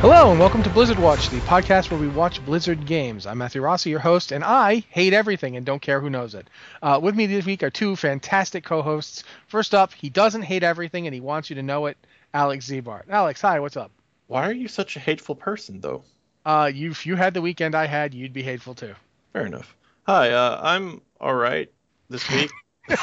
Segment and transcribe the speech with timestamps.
[0.00, 3.26] Hello and welcome to Blizzard Watch, the podcast where we watch Blizzard games.
[3.26, 6.46] I'm Matthew Rossi, your host, and I hate everything and don't care who knows it.
[6.80, 9.24] Uh, with me this week are two fantastic co-hosts.
[9.48, 11.96] First up, he doesn't hate everything and he wants you to know it,
[12.32, 13.10] Alex Ziebart.
[13.10, 13.90] Alex, hi, what's up?
[14.28, 16.04] Why are you such a hateful person, though?
[16.46, 18.94] Uh, you, if you had the weekend I had, you'd be hateful too.
[19.32, 19.74] Fair enough.
[20.06, 21.72] Hi, uh, I'm all right
[22.08, 22.52] this week.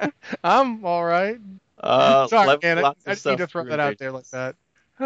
[0.44, 1.40] I'm all right.
[1.80, 2.84] Uh, Sorry, man.
[2.84, 4.54] I, I just need to throw that out there like that.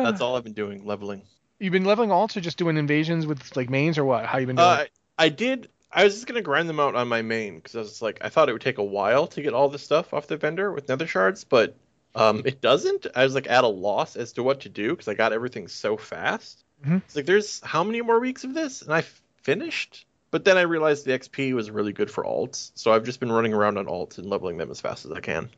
[0.02, 1.22] That's all I've been doing, leveling.
[1.60, 4.26] You've been leveling alts or just doing invasions with like mains or what?
[4.26, 4.68] How you been doing?
[4.68, 4.84] Uh,
[5.18, 5.68] I did.
[5.90, 8.28] I was just gonna grind them out on my main because I was like, I
[8.28, 10.88] thought it would take a while to get all the stuff off the vendor with
[10.88, 11.76] nether shards, but
[12.16, 13.06] um, it doesn't.
[13.14, 15.68] I was like at a loss as to what to do because I got everything
[15.68, 16.64] so fast.
[16.84, 17.02] Mhm.
[17.04, 19.04] It's like there's how many more weeks of this, and I
[19.42, 20.06] finished.
[20.32, 23.30] But then I realized the XP was really good for alts, so I've just been
[23.30, 25.48] running around on alts and leveling them as fast as I can.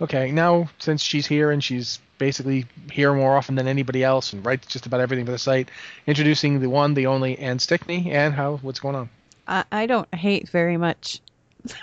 [0.00, 4.44] Okay, now since she's here and she's basically here more often than anybody else and
[4.44, 5.70] writes just about everything for the site,
[6.06, 8.10] introducing the one, the only, Ann Stickney.
[8.10, 9.10] Ann, how what's going on?
[9.46, 11.20] I, I don't hate very much.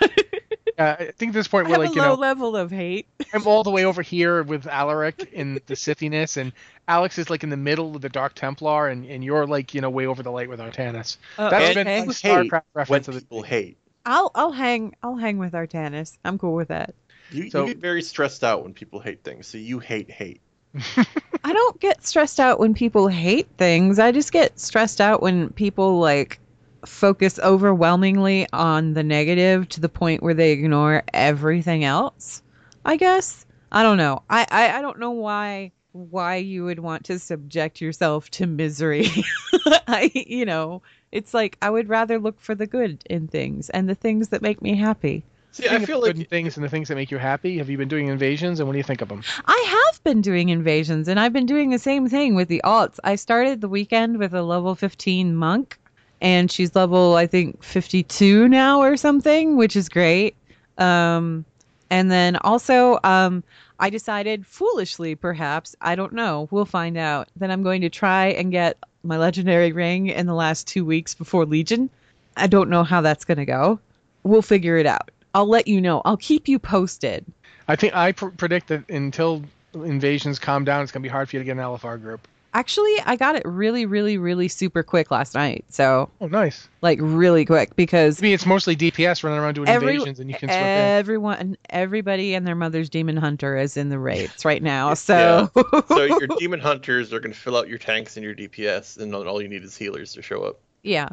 [0.78, 2.70] Uh, I think at this point we're have like a you low know level of
[2.70, 3.06] hate.
[3.32, 6.52] I'm all the way over here with Alarak in the Sithiness, and
[6.86, 9.80] Alex is like in the middle of the Dark Templar, and, and you're like you
[9.80, 11.16] know way over the light with Artanis.
[11.38, 11.98] Uh, That's And been okay.
[11.98, 13.78] a hate StarCraft when reference of the people hate.
[14.04, 16.18] I'll I'll hang I'll hang with Artanis.
[16.24, 16.94] I'm cool with that.
[17.30, 20.40] You, So- you get very stressed out when people hate things, so you hate hate.
[21.44, 23.98] I don't get stressed out when people hate things.
[23.98, 26.38] I just get stressed out when people like
[26.84, 32.42] focus overwhelmingly on the negative to the point where they ignore everything else.
[32.84, 33.46] I guess.
[33.72, 34.22] I don't know.
[34.30, 39.08] I, I, I don't know why why you would want to subject yourself to misery.
[39.88, 43.88] I you know, it's like I would rather look for the good in things and
[43.88, 45.24] the things that make me happy.
[45.56, 47.56] See, I of feel good like things and the things that make you happy.
[47.56, 49.22] Have you been doing invasions, and what do you think of them?
[49.46, 52.98] I have been doing invasions and I've been doing the same thing with the alts.
[53.04, 55.78] I started the weekend with a level 15 monk
[56.20, 60.36] and she's level I think 52 now or something, which is great.
[60.76, 61.46] Um
[61.88, 63.42] and then also um
[63.80, 68.26] I decided foolishly perhaps, I don't know, we'll find out, that I'm going to try
[68.26, 71.88] and get my legendary ring in the last 2 weeks before Legion.
[72.36, 73.80] I don't know how that's going to go.
[74.22, 75.10] We'll figure it out.
[75.36, 76.00] I'll let you know.
[76.06, 77.24] I'll keep you posted.
[77.68, 81.36] I think I pr- predict that until invasions calm down, it's gonna be hard for
[81.36, 82.26] you to get an LFR group.
[82.54, 85.66] Actually, I got it really, really, really super quick last night.
[85.68, 86.70] So, Oh, nice.
[86.80, 90.30] like, really quick because I mean, it's mostly DPS running around doing every, invasions, and
[90.30, 90.64] you can slip in.
[90.64, 94.94] everyone, everybody and their mother's demon hunter is in the raids right now.
[94.94, 95.50] So,
[95.88, 99.14] so your demon hunters are going to fill out your tanks and your DPS, and
[99.14, 100.58] all you need is healers to show up.
[100.82, 101.08] yeah,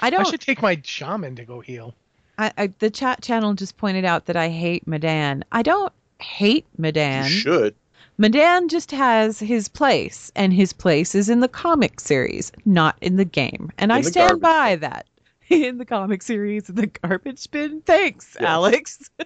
[0.00, 0.26] I I don't.
[0.26, 1.94] I should take my shaman to go heal.
[2.38, 5.42] I, I, the chat channel just pointed out that I hate Med'an.
[5.52, 7.24] I don't hate Med'an.
[7.24, 7.74] You should.
[8.18, 13.16] Med'an just has his place, and his place is in the comic series, not in
[13.16, 13.70] the game.
[13.78, 15.06] And I stand garbage by that.
[15.48, 17.80] in the comic series, in the garbage bin.
[17.82, 18.48] Thanks, Yes.
[18.48, 19.10] Alex.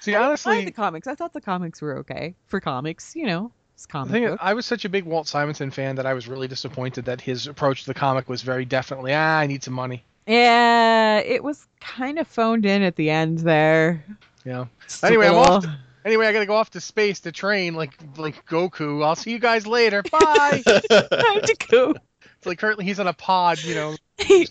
[0.00, 1.06] See, honestly, I honestly, like the comics.
[1.06, 3.14] I thought the comics were okay for comics.
[3.14, 4.36] You know, This The comic thing is.
[4.40, 7.46] I was such a big Walt Simonson fan that I was really disappointed that his
[7.46, 10.04] approach to the comic was very definitely, ah, I need some money.
[10.26, 14.04] Yeah, it was kind of phoned in at the end there.
[14.44, 14.68] You know.
[15.02, 15.64] Anyway, I'm off.
[15.64, 19.04] To, anyway, I gotta go off to space to train like like Goku.
[19.04, 20.02] I'll see you guys later.
[20.02, 20.62] Bye.
[20.66, 20.80] Time
[21.42, 21.94] to go.
[22.36, 24.46] it's like currently he's on a pod, you know, He-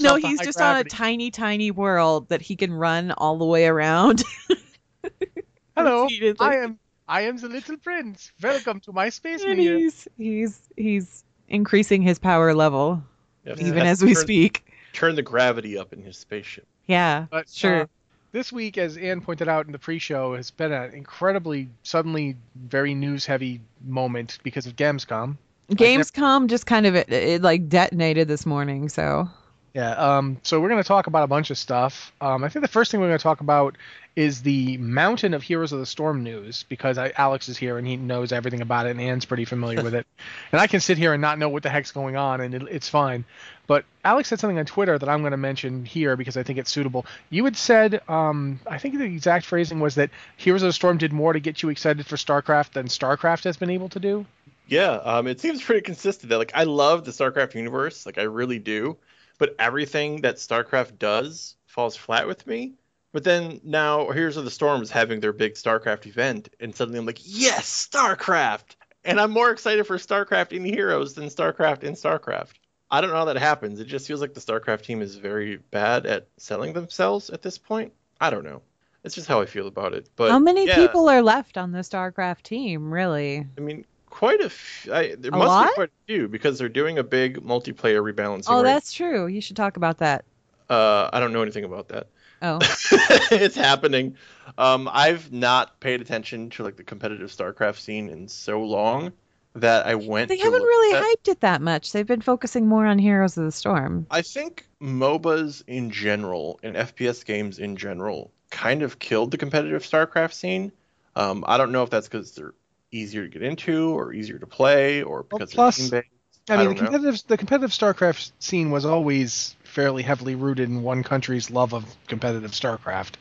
[0.00, 0.62] no, he's just gravity.
[0.62, 4.24] on a tiny, tiny world that he can run all the way around.
[5.76, 6.08] Hello.
[6.40, 6.78] I am
[7.08, 8.32] I am the little prince.
[8.42, 9.76] Welcome to my space and media.
[9.76, 13.02] he's he's he's increasing his power level
[13.44, 14.64] Yeah, even as we turn- speak.
[14.92, 16.66] Turn the gravity up in his spaceship.
[16.86, 17.82] Yeah, But sure.
[17.82, 17.86] uh,
[18.32, 22.94] this week, as Ann pointed out in the pre-show, has been an incredibly, suddenly, very
[22.94, 25.36] news-heavy moment because of Gamescom.
[25.70, 28.88] Gamescom just kind of it, it like detonated this morning.
[28.88, 29.28] So
[29.74, 29.92] Yeah.
[29.92, 30.38] Um.
[30.42, 32.12] So we're going to talk about a bunch of stuff.
[32.20, 32.44] Um.
[32.44, 33.76] I think the first thing we're going to talk about
[34.16, 37.86] is the mountain of Heroes of the Storm news because I, Alex is here and
[37.86, 40.06] he knows everything about it and Ann's pretty familiar with it,
[40.52, 42.62] and I can sit here and not know what the heck's going on and it,
[42.70, 43.24] it's fine.
[43.66, 46.58] But Alex said something on Twitter that I'm going to mention here because I think
[46.58, 47.06] it's suitable.
[47.30, 50.98] You had said, um, I think the exact phrasing was that Heroes of the Storm
[50.98, 54.26] did more to get you excited for StarCraft than StarCraft has been able to do.
[54.66, 56.30] Yeah, um, it seems pretty consistent.
[56.30, 58.96] That like I love the StarCraft universe, like I really do,
[59.40, 62.74] but everything that StarCraft does falls flat with me.
[63.12, 67.00] But then now Heroes of the Storm is having their big StarCraft event, and suddenly
[67.00, 68.76] I'm like, yes, StarCraft!
[69.02, 72.52] And I'm more excited for StarCraft in Heroes than StarCraft in StarCraft.
[72.90, 73.80] I don't know how that happens.
[73.80, 77.56] It just feels like the StarCraft team is very bad at selling themselves at this
[77.56, 77.94] point.
[78.20, 78.60] I don't know.
[79.04, 80.10] It's just how I feel about it.
[80.16, 82.92] But how many yeah, people are left on the StarCraft team?
[82.92, 83.46] Really?
[83.56, 84.46] I mean, quite a.
[84.46, 85.68] F- I, there A must lot?
[85.68, 88.44] be quite a few because they're doing a big multiplayer rebalancing.
[88.48, 89.26] Oh, right that's true.
[89.26, 90.24] You should talk about that.
[90.68, 92.06] Uh, I don't know anything about that.
[92.42, 92.58] Oh,
[93.30, 94.16] it's happening.
[94.56, 99.12] Um, I've not paid attention to like the competitive StarCraft scene in so long
[99.56, 100.28] that I went.
[100.28, 101.92] they to haven't really at- hyped it that much.
[101.92, 104.06] They've been focusing more on Heroes of the Storm.
[104.10, 109.82] I think MOBAs in general and FPS games in general kind of killed the competitive
[109.82, 110.72] StarCraft scene.
[111.16, 112.54] Um, I don't know if that's because they're
[112.92, 116.14] easier to get into or easier to play or Well, because plus- they're team-based.
[116.48, 116.80] I mean, the know.
[116.90, 121.84] competitive the competitive StarCraft scene was always fairly heavily rooted in one country's love of
[122.08, 123.12] competitive StarCraft.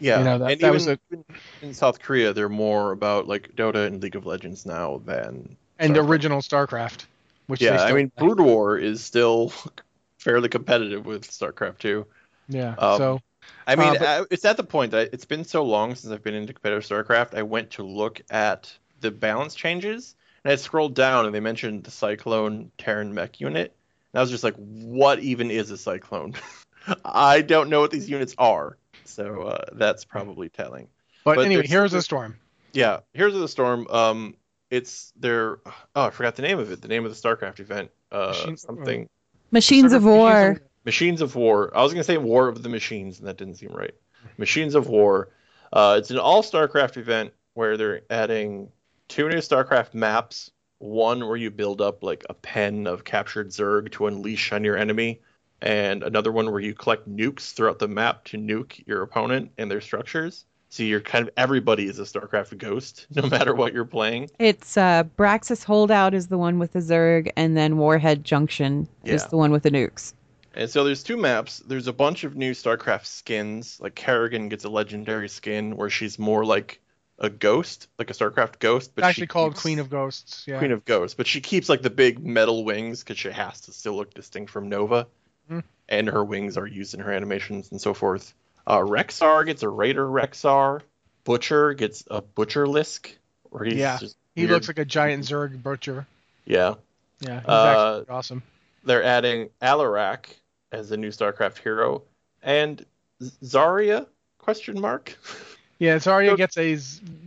[0.00, 1.24] Yeah, You know, that- and that even, was a- even
[1.60, 5.94] in South Korea, they're more about like Dota and League of Legends now than and
[5.94, 6.08] StarCraft.
[6.08, 7.04] original StarCraft.
[7.48, 8.12] Which Yeah, I mean.
[8.16, 9.52] Brood War is still
[10.18, 12.06] fairly competitive with StarCraft too.
[12.48, 12.74] yeah.
[12.78, 13.20] um, so
[13.66, 16.12] I mean, Uh, but- I- it's at the point that it's been so long since
[16.12, 17.34] I've been into competitive StarCraft.
[17.36, 20.14] I went to look at the balance changes,
[20.44, 23.74] and I scrolled down, and they mentioned the Cyclone Terran mech unit.
[24.12, 26.34] And I was just like, what even is a Cyclone?
[27.04, 30.88] I don't know what these units are, so uh, that's probably telling.
[31.24, 32.38] but, but anyway, here's Heroes of the Storm.
[32.72, 33.86] Yeah, Heroes of the Storm.
[33.88, 34.34] Um,
[34.70, 36.82] it's their oh, I forgot the name of it.
[36.82, 37.90] The name of the StarCraft event.
[38.10, 39.08] Uh, Machine- something
[39.50, 40.60] Machines of Machines War.
[40.84, 41.76] Machines of War.
[41.76, 43.94] I was gonna say War of the Machines, and that didn't seem right.
[44.36, 45.30] Machines of War.
[45.72, 48.70] Uh, it's an all StarCraft event where they're adding
[49.08, 50.50] two new StarCraft maps.
[50.78, 54.76] One where you build up like a pen of captured Zerg to unleash on your
[54.76, 55.20] enemy,
[55.60, 59.68] and another one where you collect nukes throughout the map to nuke your opponent and
[59.68, 60.44] their structures.
[60.68, 64.30] So you're kind of everybody is a StarCraft ghost, no matter what you're playing.
[64.38, 69.26] It's uh, Braxis Holdout is the one with the Zerg, and then Warhead Junction is
[69.26, 70.12] the one with the nukes.
[70.54, 71.60] And so there's two maps.
[71.60, 73.78] There's a bunch of new StarCraft skins.
[73.80, 76.80] Like Kerrigan gets a legendary skin where she's more like
[77.18, 80.44] a ghost, like a StarCraft ghost, but actually she called keeps- Queen of Ghosts.
[80.46, 80.58] Yeah.
[80.58, 83.72] Queen of Ghosts, but she keeps like the big metal wings because she has to
[83.72, 85.06] still look distinct from Nova,
[85.50, 85.64] Mhm.
[85.88, 88.34] and her wings are used in her animations and so forth.
[88.66, 90.82] Uh, Rexxar gets a Raider Rexxar.
[91.24, 93.10] Butcher gets a Butcher Lisk,
[93.50, 93.98] where he's Yeah,
[94.34, 96.06] he looks like a giant Zerg butcher.
[96.44, 96.74] yeah.
[97.20, 98.42] Yeah, he's Uh, awesome.
[98.84, 100.26] they're adding Alarak
[100.70, 102.02] as a new StarCraft hero
[102.42, 102.84] and
[103.20, 104.06] Zarya
[104.38, 105.18] question mark.
[105.78, 106.76] Yeah, Zarya so- gets a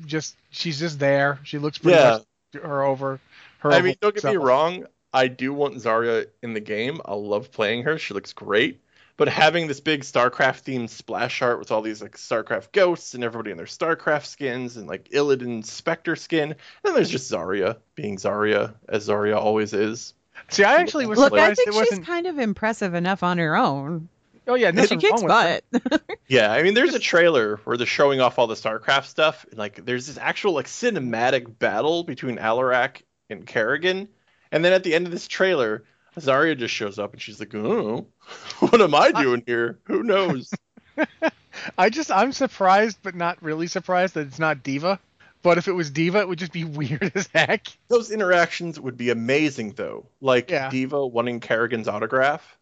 [0.05, 1.39] just she's just there.
[1.43, 2.19] She looks pretty Yeah.
[2.53, 3.19] much her over
[3.59, 3.71] her.
[3.71, 4.85] I mean, don't get me wrong.
[5.13, 6.99] I do want Zarya in the game.
[7.05, 7.97] I love playing her.
[7.97, 8.79] She looks great.
[9.17, 13.23] But having this big StarCraft themed splash art with all these like StarCraft ghosts and
[13.23, 17.77] everybody in their StarCraft skins and like Illidan Spectre skin, and then there's just Zarya
[17.95, 20.13] being Zarya as Zarya always is.
[20.49, 21.33] See, I actually was surprised.
[21.33, 22.05] Look, I think it she's wasn't.
[22.07, 24.07] kind of impressive enough on her own.
[24.47, 25.91] Oh yeah, she nothing kicks wrong with her.
[25.91, 26.01] butt.
[26.27, 29.59] Yeah, I mean, there's a trailer where they're showing off all the StarCraft stuff, and
[29.59, 34.07] like, there's this actual like cinematic battle between Alarak and Kerrigan,
[34.51, 35.83] and then at the end of this trailer,
[36.17, 38.07] Zarya just shows up and she's like, "Oh,
[38.59, 39.79] what am I doing here?
[39.85, 40.51] Who knows?"
[41.77, 44.99] I just I'm surprised, but not really surprised that it's not D.Va.
[45.43, 47.67] But if it was D.Va, it would just be weird as heck.
[47.87, 50.05] Those interactions would be amazing, though.
[50.21, 50.69] Like Yeah.
[50.69, 52.57] D.Va wanting Kerrigan's autograph.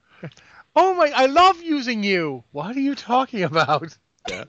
[0.82, 1.12] Oh my!
[1.14, 2.46] I love using you.
[2.54, 3.98] What are you talking about?
[4.30, 4.46] Yeah.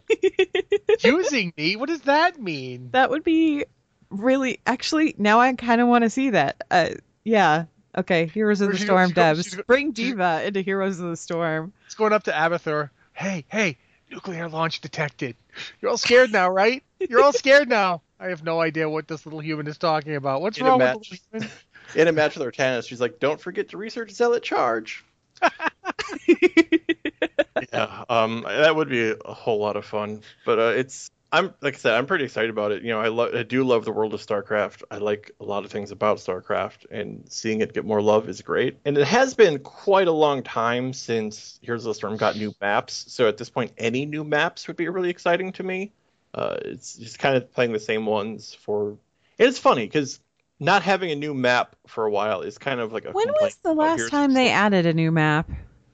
[1.04, 1.74] using me?
[1.74, 2.90] What does that mean?
[2.92, 3.64] That would be
[4.10, 6.62] really actually now I kind of want to see that.
[6.70, 6.90] Uh,
[7.24, 7.64] yeah.
[7.98, 9.66] Okay, Heroes of the Storm she go- she devs.
[9.66, 11.72] Bring D.Va into Heroes of the Storm.
[11.86, 12.90] It's going up to Abathur.
[13.12, 13.76] Hey, hey!
[14.08, 15.34] Nuclear launch detected.
[15.80, 16.84] You're all scared now, right?
[17.00, 18.02] You're all scared now.
[18.20, 20.42] I have no idea what this little human is talking about.
[20.42, 21.10] What's In a wrong with match.
[21.10, 21.50] the human?
[21.96, 25.04] In a match with Artanis, she's like, "Don't forget to research Zealot Charge."
[27.72, 30.22] yeah, um, that would be a whole lot of fun.
[30.44, 32.82] But uh, it's I'm like I said, I'm pretty excited about it.
[32.82, 34.82] You know, I love I do love the world of StarCraft.
[34.90, 38.42] I like a lot of things about StarCraft, and seeing it get more love is
[38.42, 38.78] great.
[38.84, 42.52] And it has been quite a long time since Heroes of the Storm got new
[42.60, 43.04] maps.
[43.08, 45.92] So at this point, any new maps would be really exciting to me.
[46.34, 48.96] Uh, it's just kind of playing the same ones for.
[49.38, 50.20] It's funny because
[50.58, 53.12] not having a new map for a while is kind of like a.
[53.12, 55.48] When was the last time they added a new map?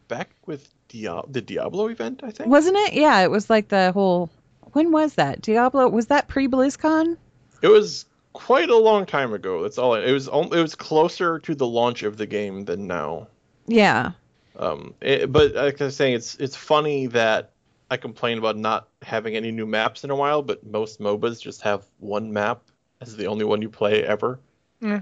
[0.08, 2.20] Back with Diablo, the Diablo event?
[2.24, 2.48] I think.
[2.48, 2.92] Wasn't it?
[2.94, 4.30] Yeah, it was like the whole.
[4.72, 5.40] When was that?
[5.42, 7.16] Diablo was that pre BlizzCon?
[7.62, 9.62] It was quite a long time ago.
[9.62, 9.94] That's all.
[9.94, 10.28] I, it was.
[10.28, 13.28] on- It was closer to the launch of the game than now.
[13.66, 14.12] Yeah.
[14.58, 17.50] Um, it, but like I was saying, it's it's funny that
[17.90, 21.62] I complain about not having any new maps in a while, but most MOBAs just
[21.62, 22.62] have one map
[23.00, 24.38] as the only one you play ever.
[24.80, 25.00] Yeah.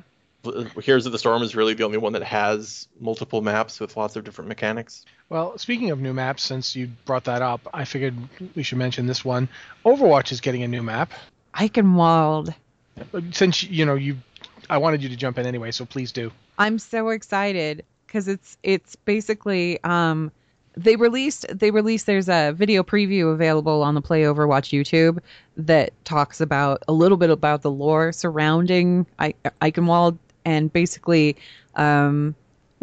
[0.83, 4.17] Heroes of the Storm is really the only one that has multiple maps with lots
[4.17, 5.05] of different mechanics.
[5.29, 8.15] Well, speaking of new maps, since you brought that up, I figured
[8.55, 9.49] we should mention this one.
[9.85, 11.13] Overwatch is getting a new map.
[11.55, 12.55] Eichenwald.
[13.33, 14.17] Since you know you,
[14.71, 16.31] I wanted you to jump in anyway, so please do.
[16.59, 20.31] I'm so excited because it's it's basically um
[20.77, 25.19] they released they released there's a video preview available on the Play Overwatch YouTube
[25.57, 31.37] that talks about a little bit about the lore surrounding I- Eichenwald and basically
[31.77, 32.35] um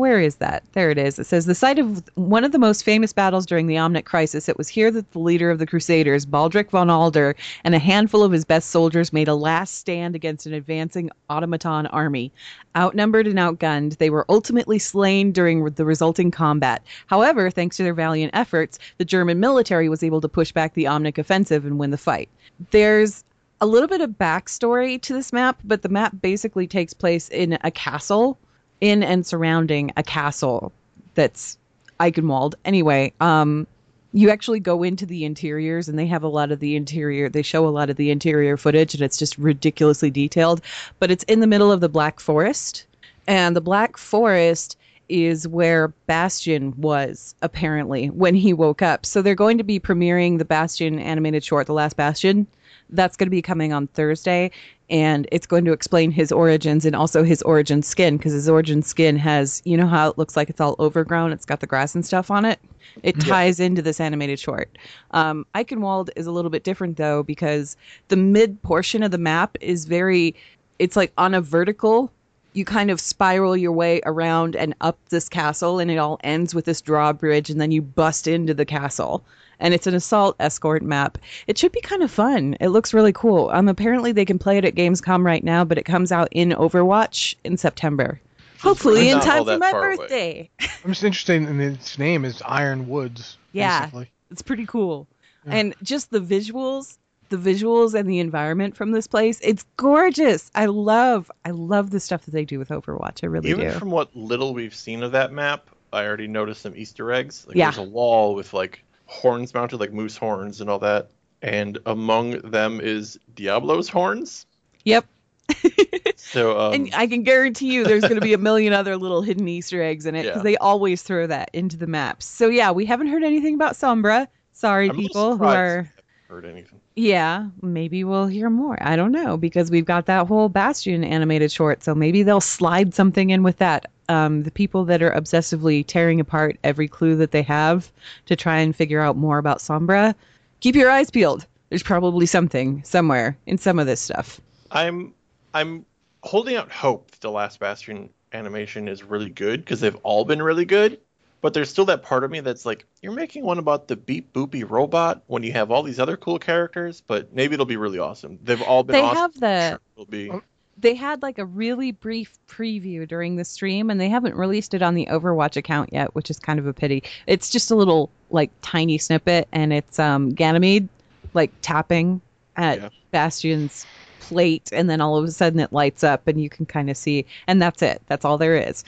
[0.01, 0.63] where is that?
[0.71, 1.19] There it is.
[1.19, 4.49] It says the site of one of the most famous battles during the Omnic Crisis.
[4.49, 8.23] It was here that the leader of the Crusaders, Balderich von Adler, and a handful
[8.23, 12.31] of his best soldiers made a last stand against an advancing automaton army.
[12.75, 16.81] Outnumbered and outgunned, they were ultimately slain during the resulting combat.
[17.05, 20.85] However, thanks to their valiant efforts, the German military was able to push back the
[20.85, 22.29] Omnic offensive and win the fight.
[22.71, 23.23] There's
[23.61, 27.57] a little bit of backstory to this map, but the map basically takes place in
[27.63, 28.37] a castle,
[28.81, 30.73] in and surrounding a castle
[31.13, 31.59] that's
[31.99, 32.55] Eichenwald.
[32.65, 33.67] Anyway, um,
[34.13, 37.41] you actually go into the interiors and they have a lot of the interior they
[37.41, 40.59] show a lot of the interior footage and it's just ridiculously detailed
[40.99, 42.85] but it's in the middle of the black forest
[43.27, 44.77] and the black forest
[45.07, 50.37] is where bastion was apparently when he woke up so they're going to be premiering
[50.37, 52.45] the bastion animated short the last bastion
[52.91, 54.51] that's going to be coming on thursday
[54.91, 58.83] and it's going to explain his origins and also his origin skin because his origin
[58.83, 61.95] skin has you know how it looks like it's all overgrown it's got the grass
[61.95, 62.59] and stuff on it?
[63.03, 64.77] It ties into this animated short.
[65.11, 67.77] Um, eichenwald is a little bit different though because
[68.09, 70.35] the mid portion of the map is very
[70.77, 72.11] it's like on a vertical
[72.53, 76.53] you kind of spiral your way around and up this castle and it all ends
[76.53, 79.23] with this drawbridge and then you bust into the castle
[79.61, 83.13] and it's an assault escort map it should be kind of fun it looks really
[83.13, 86.27] cool um apparently they can play it at gamescom right now but it comes out
[86.31, 88.19] in overwatch in september
[88.59, 89.97] hopefully in time for my far away.
[89.97, 90.49] birthday
[90.83, 93.37] I'm just interested in its name is Iron Woods.
[93.53, 93.81] Yeah.
[93.81, 94.11] basically.
[94.31, 95.07] it's pretty cool
[95.45, 96.97] and just the visuals
[97.29, 101.99] the visuals and the environment from this place it's gorgeous i love i love the
[101.99, 105.01] stuff that they do with overwatch i really Even do from what little we've seen
[105.01, 107.45] of that map, I already noticed some Easter eggs.
[107.47, 107.71] Like Yeah.
[107.71, 111.09] There's a wall with like horns mounted, like moose horns and all that.
[111.41, 114.45] And among them is Diablo's horns.
[114.85, 115.05] yep
[116.15, 119.21] So um, and I can guarantee you there's going to be a million other little
[119.21, 120.43] hidden Easter eggs in it because Yeah.
[120.43, 122.25] they always throw that into the maps.
[122.25, 124.27] So yeah, we haven't heard anything about Sombra.
[124.53, 125.91] Sorry, I'm people who are.
[126.29, 126.79] Heard anything.
[126.95, 128.77] Yeah, maybe we'll hear more.
[128.81, 132.93] I don't know because we've got that whole Bastion animated short, so maybe they'll slide
[132.93, 133.87] something in with that.
[134.11, 137.89] Um, the people that are obsessively tearing apart every clue that they have
[138.25, 140.13] to try and figure out more about Sombra,
[140.59, 141.47] keep your eyes peeled.
[141.69, 144.41] There's probably something somewhere in some of this stuff.
[144.69, 145.13] I'm
[145.53, 145.85] I'm
[146.23, 150.41] holding out hope that the Last Bastion animation is really good because they've all been
[150.41, 150.99] really good.
[151.39, 154.33] But there's still that part of me that's like, you're making one about the beep
[154.33, 157.97] boopy robot when you have all these other cool characters, but maybe it'll be really
[157.97, 158.37] awesome.
[158.43, 159.17] They've all been They awesome.
[159.17, 160.31] have the Sure it'll be.
[160.81, 164.81] They had like a really brief preview during the stream and they haven't released it
[164.81, 167.03] on the Overwatch account yet, which is kind of a pity.
[167.27, 170.89] It's just a little like tiny snippet and it's um Ganymede
[171.33, 172.21] like tapping
[172.55, 172.89] at Yeah.
[173.11, 173.85] Bastion's
[174.19, 176.95] plate, and then all of a sudden it lights up, and you can kind of
[176.95, 178.01] see, and that's it.
[178.07, 178.83] That's all there is.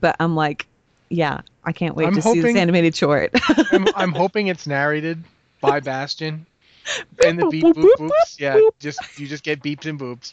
[0.00, 0.66] But I'm like,
[1.10, 3.30] yeah, I can't wait I'm to see this animated short.
[3.72, 5.22] I'm, I'm hoping it's narrated
[5.60, 6.46] by Bastion.
[7.24, 8.38] And the beep boop, boops.
[8.38, 10.32] Yeah, just you just get beeps and boops.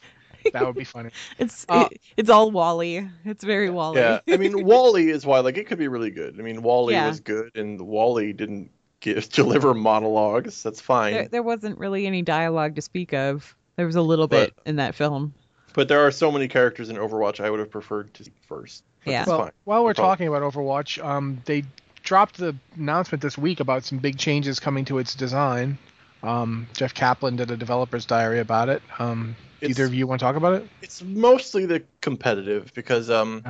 [0.51, 1.09] That would be funny.
[1.39, 3.07] it's Uh, it- it's all WALL-E.
[3.25, 3.99] It's very WALL-E.
[3.99, 6.39] Yeah, I mean, WALL-E is why like it could be really good.
[6.39, 7.07] I mean, WALL-E Yeah.
[7.07, 10.61] was good, and WALL-E didn't give deliver monologues.
[10.63, 11.13] That's fine.
[11.13, 13.55] there, there wasn't really any dialogue to speak of.
[13.75, 15.33] There was a little bit in that film.
[15.73, 18.83] But there are so many characters in Overwatch I would have preferred to see first.
[19.05, 19.25] Yeah.
[19.25, 19.51] Well, fine.
[19.63, 21.63] while we're No talking about Overwatch, um, they
[22.03, 25.77] dropped the announcement this week about some big changes coming to its design.
[26.23, 28.81] Um, Jeff Kaplan did a developer's diary about it.
[28.97, 30.67] Um, either of you want to talk about it?
[30.81, 33.43] It's mostly the competitive because um,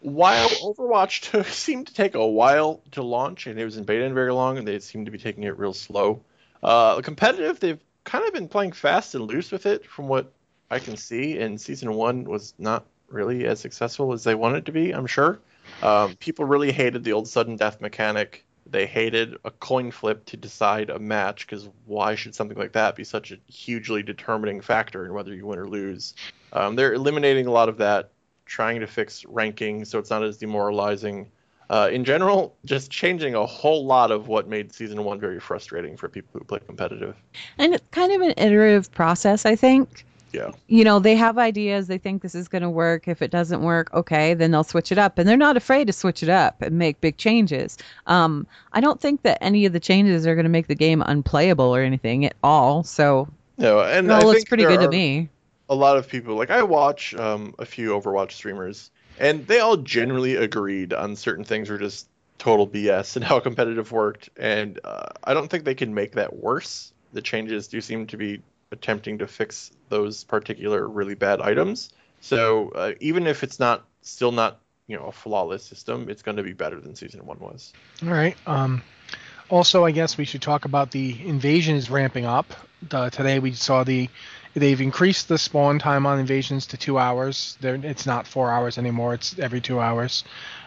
[0.00, 4.14] while Overwatch seemed to take a while to launch and it was in beta and
[4.14, 6.22] very long, and they seem to be taking it real slow.
[6.62, 10.32] Uh, competitive, they've kind of been playing fast and loose with it, from what
[10.70, 11.38] I can see.
[11.38, 14.92] And season one was not really as successful as they wanted it to be.
[14.92, 15.38] I'm sure.
[15.82, 18.45] Um, people really hated the old sudden death mechanic.
[18.68, 22.96] They hated a coin flip to decide a match because why should something like that
[22.96, 26.14] be such a hugely determining factor in whether you win or lose?
[26.52, 28.10] Um, they're eliminating a lot of that,
[28.44, 31.30] trying to fix ranking so it's not as demoralizing.
[31.68, 35.96] Uh, in general, just changing a whole lot of what made season one very frustrating
[35.96, 37.16] for people who play competitive.
[37.58, 40.04] And it's kind of an iterative process, I think.
[40.36, 40.50] Yeah.
[40.66, 43.08] You know, they have ideas, they think this is going to work.
[43.08, 45.18] If it doesn't work, okay, then they'll switch it up.
[45.18, 47.78] And they're not afraid to switch it up and make big changes.
[48.06, 51.02] Um, I don't think that any of the changes are going to make the game
[51.06, 52.84] unplayable or anything at all.
[52.84, 55.30] So No, and it looks pretty good to me.
[55.70, 59.78] A lot of people, like I watch um, a few Overwatch streamers, and they all
[59.78, 64.28] generally agreed on certain things were just total BS and how competitive worked.
[64.36, 66.92] And uh, I don't think they can make that worse.
[67.14, 71.90] The changes do seem to be attempting to fix those particular really bad items.
[72.20, 76.36] So uh, even if it's not still not you know a flawless system, it's going
[76.36, 77.72] to be better than season one was.
[78.02, 78.36] All right.
[78.46, 78.82] Um,
[79.48, 82.52] also, I guess we should talk about the invasion is ramping up.
[82.90, 84.08] Uh, today we saw the
[84.54, 87.56] they've increased the spawn time on invasions to two hours.
[87.60, 89.14] They're, it's not four hours anymore.
[89.14, 90.24] It's every two hours.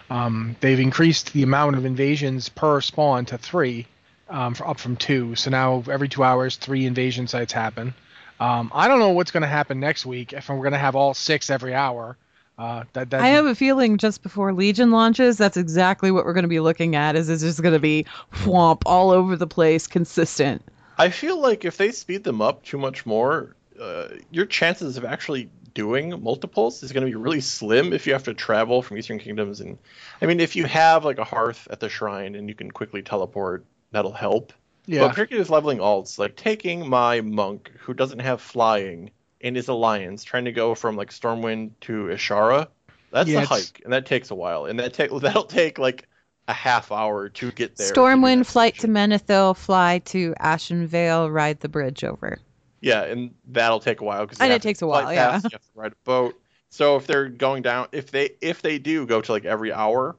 [0.09, 3.85] Um, they've increased the amount of invasions per spawn to three,
[4.29, 5.35] um, for, up from two.
[5.35, 7.93] So now every two hours, three invasion sites happen.
[8.39, 10.95] Um, I don't know what's going to happen next week if we're going to have
[10.95, 12.17] all six every hour.
[12.57, 16.33] Uh, that, that, I have a feeling just before Legion launches, that's exactly what we're
[16.33, 17.15] going to be looking at.
[17.15, 20.61] Is it's just going to be whomp all over the place, consistent.
[20.97, 25.05] I feel like if they speed them up too much more, uh, your chances of
[25.05, 28.97] actually doing multiples is going to be really slim if you have to travel from
[28.97, 29.61] Eastern Kingdoms.
[29.61, 29.77] And
[30.21, 33.01] I mean, if you have like a hearth at the shrine and you can quickly
[33.01, 34.53] teleport, that'll help.
[34.85, 35.01] yeah.
[35.01, 39.67] But particularly with leveling alts, like taking my monk who doesn't have flying and is
[39.67, 42.67] alliance, trying to go from like Stormwind to Azshara,
[43.11, 46.07] that's Yeah, a hike, and that takes a while, and that take that'll take like
[46.47, 47.93] a half hour to get there.
[47.93, 48.87] Stormwind, flight to.
[48.87, 52.39] Menethil, fly to Ashenvale, ride the bridge over.
[52.81, 55.35] Yeah, and that'll take a while because And it takes a while, yeah.
[55.43, 56.39] You have to ride a boat.
[56.69, 60.15] So if they're going down, if they if they do go to like every hour,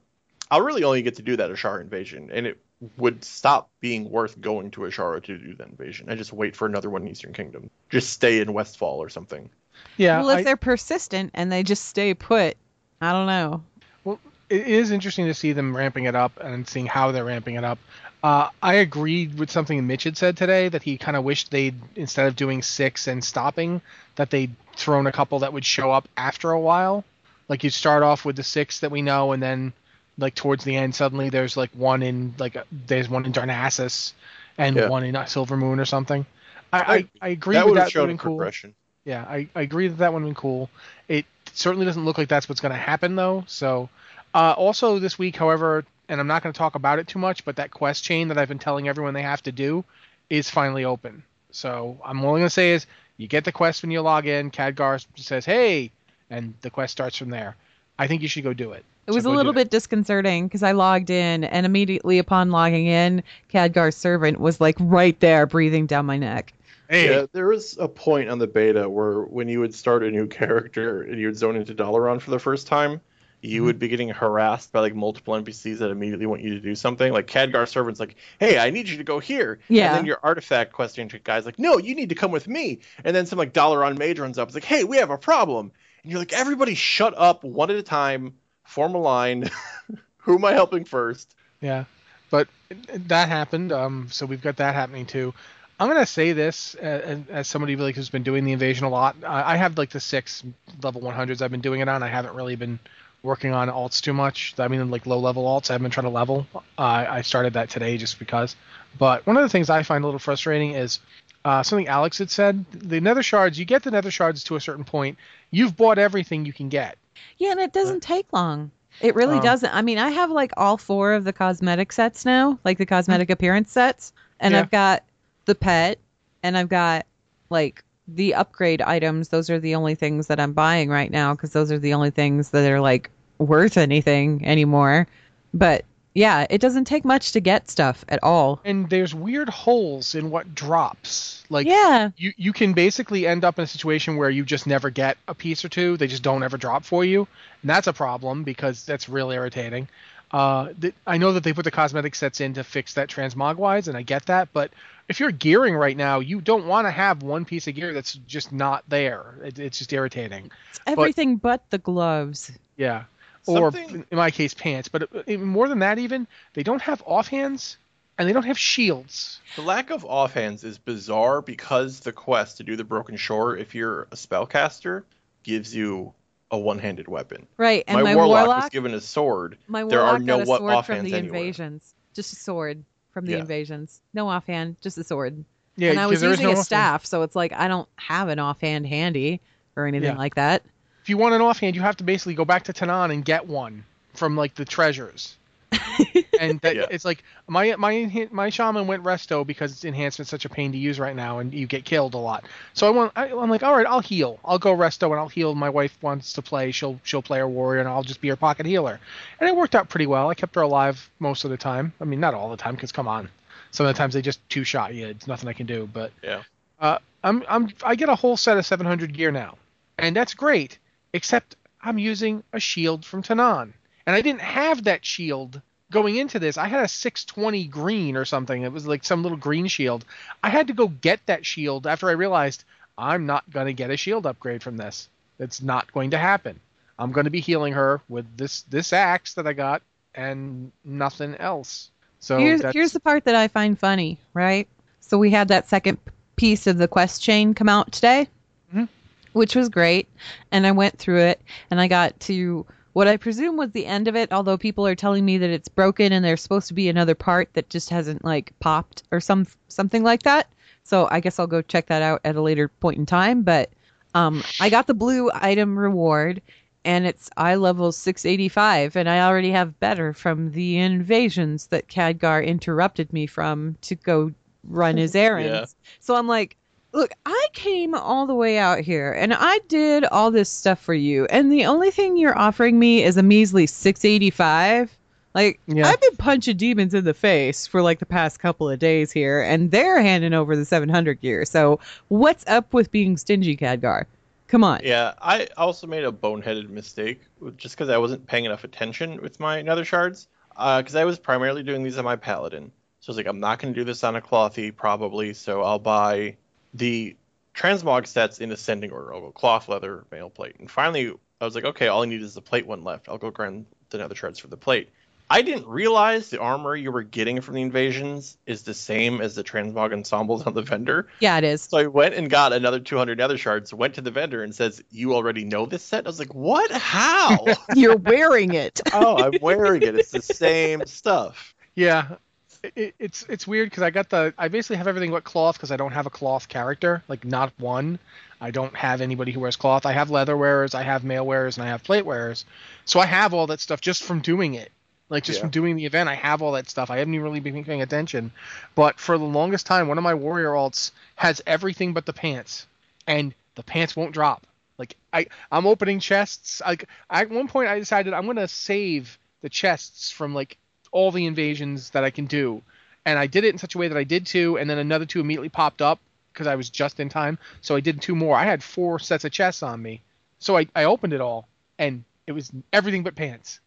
[0.50, 2.60] I'll really only get to do that Azshara invasion, and it
[2.96, 6.08] would stop being worth going to Azshara to do that invasion.
[6.08, 7.68] I just wait for another one in Eastern Kingdom.
[7.90, 9.50] Just stay in Westfall or something.
[9.96, 10.20] yeah.
[10.20, 12.56] well, if I- they're persistent and they just stay put,
[13.00, 13.62] I don't know.
[14.04, 17.56] Well, it is interesting to see them ramping it up and seeing how they're ramping
[17.56, 17.78] it up.
[18.22, 21.74] Uh, I agreed with something Mitch had said today that he kind of wished they'd
[21.96, 23.80] instead of doing six and stopping,
[24.16, 27.04] that they'd thrown a couple that would show up after a while.
[27.48, 29.72] Like you'd start off with the six that we know, and then
[30.20, 32.56] like towards the end, suddenly there's like one in like
[32.86, 34.12] there's one in Darnassus,
[34.58, 34.88] and Yeah.
[34.88, 36.24] one in uh, Silvermoon or something.
[36.72, 37.90] I I, I- agree that with that.
[37.90, 38.72] shown Would have been cool.
[39.04, 40.68] Yeah, I, I agree that that would have been cool.
[41.08, 43.44] It certainly doesn't look like that's what's going to happen, though.
[43.48, 43.88] So,
[44.34, 47.44] uh, also this week, however, and I'm not going to talk about it too much,
[47.44, 49.84] but that quest chain that I've been telling everyone they have to do
[50.28, 51.22] is finally open.
[51.50, 54.50] So, I'm only going to say is you get the quest when you log in.
[54.50, 55.90] Khadgar says, hey,
[56.28, 57.56] and the quest starts from there.
[57.98, 58.84] I think you should go do it.
[59.10, 62.86] It So was a little bit disconcerting because I logged in and immediately upon logging
[62.86, 66.54] in, Khadgar's servant was like right there breathing down my neck.
[66.88, 70.10] Hey, Yeah, there was a point on the beta where when you would start a
[70.10, 73.00] new character and you would zone into Dalaran for the first time,
[73.42, 73.64] you Mm-hmm.
[73.64, 77.10] would be getting harassed by like multiple NPCs that immediately want you to do something.
[77.12, 79.80] Like Khadgar servant's like, "Hey, I need you to go here." Yeah.
[79.80, 83.16] And then your artifact question guy's like, "No, you need to come with me." And
[83.16, 86.10] then some like Dalaran mage runs up, it's like, "Hey, we have a problem." And
[86.12, 88.34] you're like, "Everybody, shut up, one at a time,
[88.70, 89.50] form a line.
[90.18, 91.34] Who am I helping first?
[91.60, 91.84] Yeah,
[92.30, 92.48] but
[92.94, 93.72] that happened.
[93.72, 95.34] Um, so we've got that happening too.
[95.78, 99.16] I'm gonna say this as, as somebody like who's been doing the invasion a lot.
[99.26, 100.44] I, I have like the six
[100.82, 102.02] level 100s I've been doing it on.
[102.02, 102.78] I haven't really been
[103.22, 104.54] working on alts too much.
[104.58, 105.70] I mean, like low level alts.
[105.70, 106.46] I haven't been trying to level.
[106.54, 108.56] Uh, I started that today just because.
[108.98, 111.00] But one of the things I find a little frustrating is
[111.44, 112.64] uh, something Alex had said.
[112.72, 115.18] The nether shards, you get the nether shards to a certain point.
[115.50, 116.98] You've bought everything you can get.
[117.38, 118.70] Yeah, and it doesn't take long.
[119.00, 119.74] It really Um, doesn't.
[119.74, 123.30] I mean, I have like all four of the cosmetic sets now, like the cosmetic
[123.30, 124.60] appearance sets, and Yeah.
[124.60, 125.04] I've got
[125.46, 125.98] the pet,
[126.42, 127.06] and I've got
[127.48, 129.28] like the upgrade items.
[129.28, 132.10] Those are the only things that I'm buying right now because those are the only
[132.10, 135.06] things that are like worth anything anymore.
[135.54, 135.84] But
[136.20, 138.60] yeah, it doesn't take much to get stuff at all.
[138.64, 141.42] And there's weird holes in what drops.
[141.48, 144.90] Like yeah, you you can basically end up in a situation where you just never
[144.90, 145.96] get a piece or two.
[145.96, 147.26] They just don't ever drop for you,
[147.62, 149.88] and that's a problem because that's real irritating.
[150.30, 153.88] Uh, th- I know that they put the cosmetic sets in to fix that transmogwise,
[153.88, 154.52] and I get that.
[154.52, 154.70] But
[155.08, 158.12] if you're gearing right now, you don't want to have one piece of gear that's
[158.28, 159.36] just not there.
[159.42, 160.50] It, it's just irritating.
[160.86, 162.52] everything but the gloves.
[162.76, 163.04] Yeah.
[163.46, 164.88] Or Something- in my case, pants.
[164.88, 167.76] But uh, more than that, even they don't have offhands,
[168.18, 169.40] and they don't have shields.
[169.56, 173.74] The lack of offhands is bizarre because the quest to do the Broken Shore, if
[173.74, 175.04] you're a spellcaster,
[175.42, 176.12] gives you
[176.50, 177.46] a one-handed weapon.
[177.56, 179.56] Right, and my, my, warlock, warlock, was given a sword.
[179.68, 181.38] my there warlock are no got a what sword from the anywhere.
[181.40, 181.94] invasions.
[182.14, 183.38] Just a sword from the Yeah.
[183.38, 184.00] invasions.
[184.12, 185.44] No offhand, just a sword.
[185.76, 186.66] Yeah, and I was using no a offhand.
[186.66, 189.40] staff, so it's like I don't have an offhand handy
[189.76, 190.18] or anything Yeah.
[190.18, 190.62] like that.
[191.02, 193.46] If you want an offhand, you have to basically go back to Tanaan and get
[193.46, 193.84] one
[194.14, 195.36] from like the treasures.
[196.40, 196.86] and that, Yeah.
[196.90, 200.78] it's like my my my shaman went resto because it's enhancement's such a pain to
[200.78, 202.44] use right now, and you get killed a lot.
[202.74, 204.40] So I want I, I'm like, all right, I'll heal.
[204.44, 205.54] I'll go resto and I'll heal.
[205.54, 206.72] My wife wants to play.
[206.72, 208.98] She'll she'll play her warrior, and I'll just be her pocket healer.
[209.38, 210.28] And it worked out pretty well.
[210.28, 211.92] I kept her alive most of the time.
[212.00, 213.28] I mean, not all the time, because come on,
[213.70, 215.06] some of the times they just two shot you.
[215.06, 215.88] It's nothing I can do.
[215.92, 216.42] But Yeah.
[216.80, 219.56] uh, I'm I'm I get a whole set of 700 gear now,
[219.98, 220.78] and that's great.
[221.12, 223.72] Except I'm using a shield from Tanaan,
[224.06, 226.56] and I didn't have that shield going into this.
[226.56, 228.62] I had a 620 green or something.
[228.62, 230.04] It was like some little green shield.
[230.42, 232.64] I had to go get that shield after I realized
[232.96, 235.08] I'm not gonna get a shield upgrade from this.
[235.38, 236.60] It's not going to happen.
[236.98, 239.82] I'm going to be healing her with this this axe that I got
[240.14, 241.90] and nothing else.
[242.20, 244.68] So here's here's the part that I find funny, right?
[245.00, 245.98] So we had that second
[246.36, 248.28] piece of the quest chain come out today,
[248.74, 248.88] Mhm.
[249.32, 250.08] Which was great,
[250.50, 251.40] and I went through it
[251.70, 254.32] and I got to what I presume was the end of it.
[254.32, 257.48] Although people are telling me that it's broken and there's supposed to be another part
[257.54, 260.48] that just hasn't like popped or some something like that.
[260.82, 263.42] So I guess I'll go check that out at a later point in time.
[263.42, 263.70] But
[264.14, 266.42] um, I got the blue item reward,
[266.84, 272.44] and it's eye level 685, and I already have better from the invasions that Khadgar
[272.44, 274.32] interrupted me from to go
[274.64, 275.76] run his errands.
[276.00, 276.56] So I'm like,
[276.92, 280.94] look, I came all the way out here, and I did all this stuff for
[280.94, 284.96] you, and the only thing you're offering me is a measly 685.
[285.32, 285.86] Like Yeah.
[285.86, 289.42] I've been punching demons in the face for like the past couple of days here,
[289.42, 291.44] and they're handing over the 700 gear.
[291.44, 294.06] So what's up with being stingy, Khadgar?
[294.48, 294.80] Come on.
[294.82, 297.20] Yeah, I also made a boneheaded mistake
[297.56, 300.26] just because I wasn't paying enough attention with my nether shards.
[300.56, 302.70] Uh, because I was primarily doing these on my paladin.
[303.00, 305.62] So I was like, I'm not going to do this on a clothy probably, so
[305.62, 306.36] I'll buy
[306.74, 307.16] the
[307.54, 309.12] transmog sets in ascending order.
[309.14, 310.56] I'll go cloth, leather, mail plate.
[310.58, 313.08] And finally, I was like, okay, all I need is the plate one left.
[313.08, 314.90] I'll go grind the nether shards for the plate.
[315.32, 319.36] I didn't realize the armor you were getting from the invasions is the same as
[319.36, 321.06] the transmog ensembles on the vendor.
[321.20, 321.62] Yeah, it is.
[321.62, 324.82] So I went and got another 200 nether shards, went to the vendor and says,
[324.90, 326.04] You already know this set?
[326.06, 326.72] I was like, What?
[326.72, 327.46] How?
[327.76, 328.80] You're wearing it.
[328.92, 329.94] oh, I'm wearing it.
[329.94, 331.54] It's the same stuff.
[331.76, 332.16] Yeah,
[332.62, 335.70] it, it's it's weird because I got the I basically have everything but cloth because
[335.70, 337.98] I don't have a cloth character, like not one.
[338.40, 339.84] I don't have anybody who wears cloth.
[339.84, 342.44] I have leather wearers, I have mail wearers, and I have plate wearers.
[342.84, 344.72] So I have all that stuff just from doing it.
[345.08, 345.42] Like just Yeah.
[345.42, 346.90] from doing the event, I have all that stuff.
[346.90, 348.32] I haven't even really been paying attention.
[348.74, 352.66] But for the longest time, one of my warrior alts has everything but the pants,
[353.06, 354.46] and the pants won't drop.
[354.78, 356.62] Like I, I'm opening chests.
[356.64, 360.56] Like at one point, I decided I'm gonna save the chests from like
[360.92, 362.62] all the invasions that I can do,
[363.04, 365.06] and I did it in such a way that I did two, and then another
[365.06, 365.98] two immediately popped up
[366.32, 367.38] because I was just in time.
[367.60, 368.36] So I did two more.
[368.36, 370.02] I had four sets of chests on me,
[370.38, 371.48] so I, I opened it all,
[371.78, 373.60] and it was everything but pants.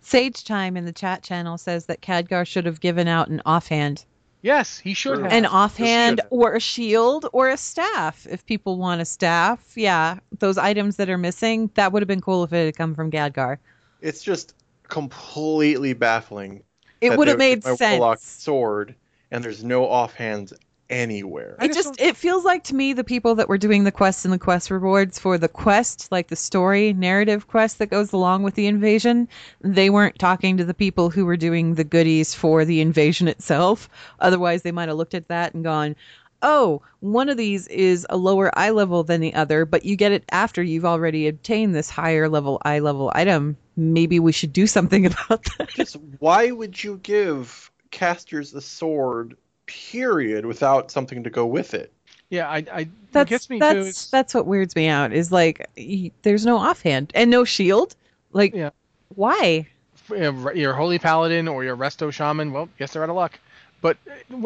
[0.00, 4.04] Sage Time in the chat channel says that Khadgar should have given out an offhand.
[4.42, 5.22] Yes, he should Sure.
[5.24, 5.32] have.
[5.32, 9.74] An offhand or a shield or a staff if people want a staff.
[9.76, 12.94] Yeah, those items that are missing, that would have been cool if it had come
[12.94, 13.58] from Khadgar.
[14.00, 14.54] It's just
[14.90, 16.62] completely baffling.
[17.00, 18.42] It would have made take my warlock sense.
[18.42, 18.94] sword
[19.30, 20.52] and there's no offhands
[20.90, 21.56] anywhere.
[21.60, 24.24] It just just it feels like to me the people that were doing the quests
[24.24, 28.42] and the quest rewards for the quest like the story narrative quest that goes along
[28.42, 29.28] with the invasion
[29.60, 33.88] they weren't talking to the people who were doing the goodies for the invasion itself
[34.18, 35.96] otherwise they might have looked at that and gone
[36.42, 40.12] oh one of these is a lower eye level than the other but you get
[40.12, 44.66] it after you've already obtained this higher level eye level item maybe we should do
[44.76, 51.30] something about that Just why would you give casters a sword, period, without something to
[51.30, 51.92] go with it?
[52.28, 53.86] Yeah, I, I that's gets me that's too.
[53.86, 57.96] Is, that's what weirds me out is like y- there's no offhand and no shield
[58.32, 58.70] like Yeah.
[59.16, 59.66] why
[60.10, 62.52] uh, your holy paladin or your resto shaman.
[62.52, 63.38] Well, guess they're out of luck.
[63.80, 63.96] But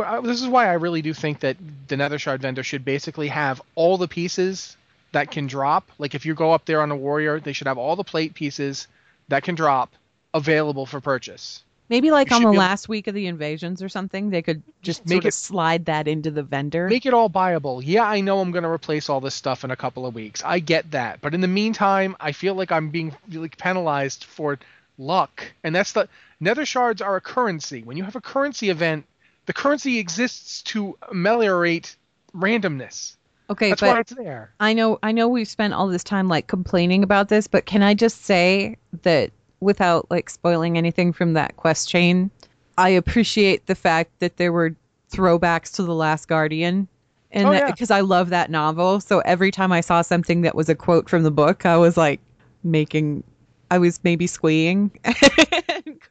[0.03, 1.57] uh, this is why I really do think that
[1.89, 4.77] the Nether Shard vendor should basically have all the pieces
[5.13, 5.91] that can drop.
[5.99, 8.35] Like if you go up there on a warrior, they should have all the plate
[8.35, 8.87] pieces
[9.29, 9.93] that can drop
[10.33, 11.63] available for purchase.
[11.89, 14.63] maybe like You on the able- last week of the invasions or something they could
[14.83, 17.83] just Make it- slide that into the vendor Make it all buyable.
[17.85, 20.43] Yeah, I know I'm going to replace all this stuff in a couple of weeks.
[20.45, 21.21] I get that.
[21.21, 24.59] But in the meantime, I feel like I'm being like penalized for
[24.99, 25.45] luck.
[25.63, 26.09] And that's the
[26.41, 27.83] Nether Shards are a currency.
[27.83, 29.05] When you have a currency event,
[29.47, 31.97] the currency exists to ameliorate
[32.35, 33.17] randomness.
[33.51, 34.53] okay That's but why it's there.
[34.61, 37.83] I know I know we've spent all this time like complaining about this, but can
[37.83, 39.31] I just say that
[39.61, 42.31] without like spoiling anything from that quest chain,
[42.79, 44.75] I appreciate the fact that there were
[45.11, 46.89] throwbacks to the Last Guardian.
[47.31, 47.71] And Oh, yeah.
[47.71, 51.09] because I love that novel, so every time I saw something that was a quote
[51.09, 52.21] from the book, I was like
[52.63, 53.25] making
[53.71, 54.91] I was maybe squeeing.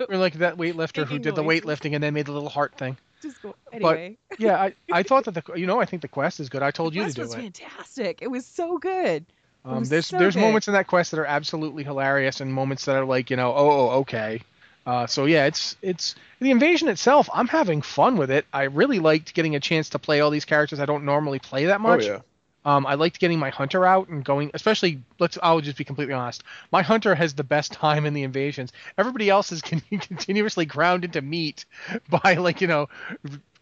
[0.09, 2.97] We're like that weightlifter who did the weightlifting and then made the little heart thing.
[3.23, 4.17] Just go- anyway.
[4.39, 6.63] Yeah, I, I thought that the you know I think the quest is good.
[6.63, 7.38] I told the you to do was it.
[7.38, 8.19] Was fantastic.
[8.21, 9.25] It was so good.
[9.65, 10.41] Um, there's so there's good.
[10.41, 13.53] moments in that quest that are absolutely hilarious and moments that are like you know
[13.55, 14.41] oh, oh okay.
[14.86, 17.29] Uh, so yeah, it's it's the invasion itself.
[17.33, 18.45] I'm having fun with it.
[18.51, 21.65] I really liked getting a chance to play all these characters I don't normally play
[21.65, 22.03] that much.
[22.03, 22.19] Oh yeah.
[22.65, 25.02] Um, I liked getting my hunter out and going, especially.
[25.19, 25.38] Let's.
[25.43, 26.43] I'll just be completely honest.
[26.71, 28.71] My hunter has the best time in the invasions.
[28.97, 31.65] Everybody else is con- continuously ground into meat
[32.10, 32.88] by like you know,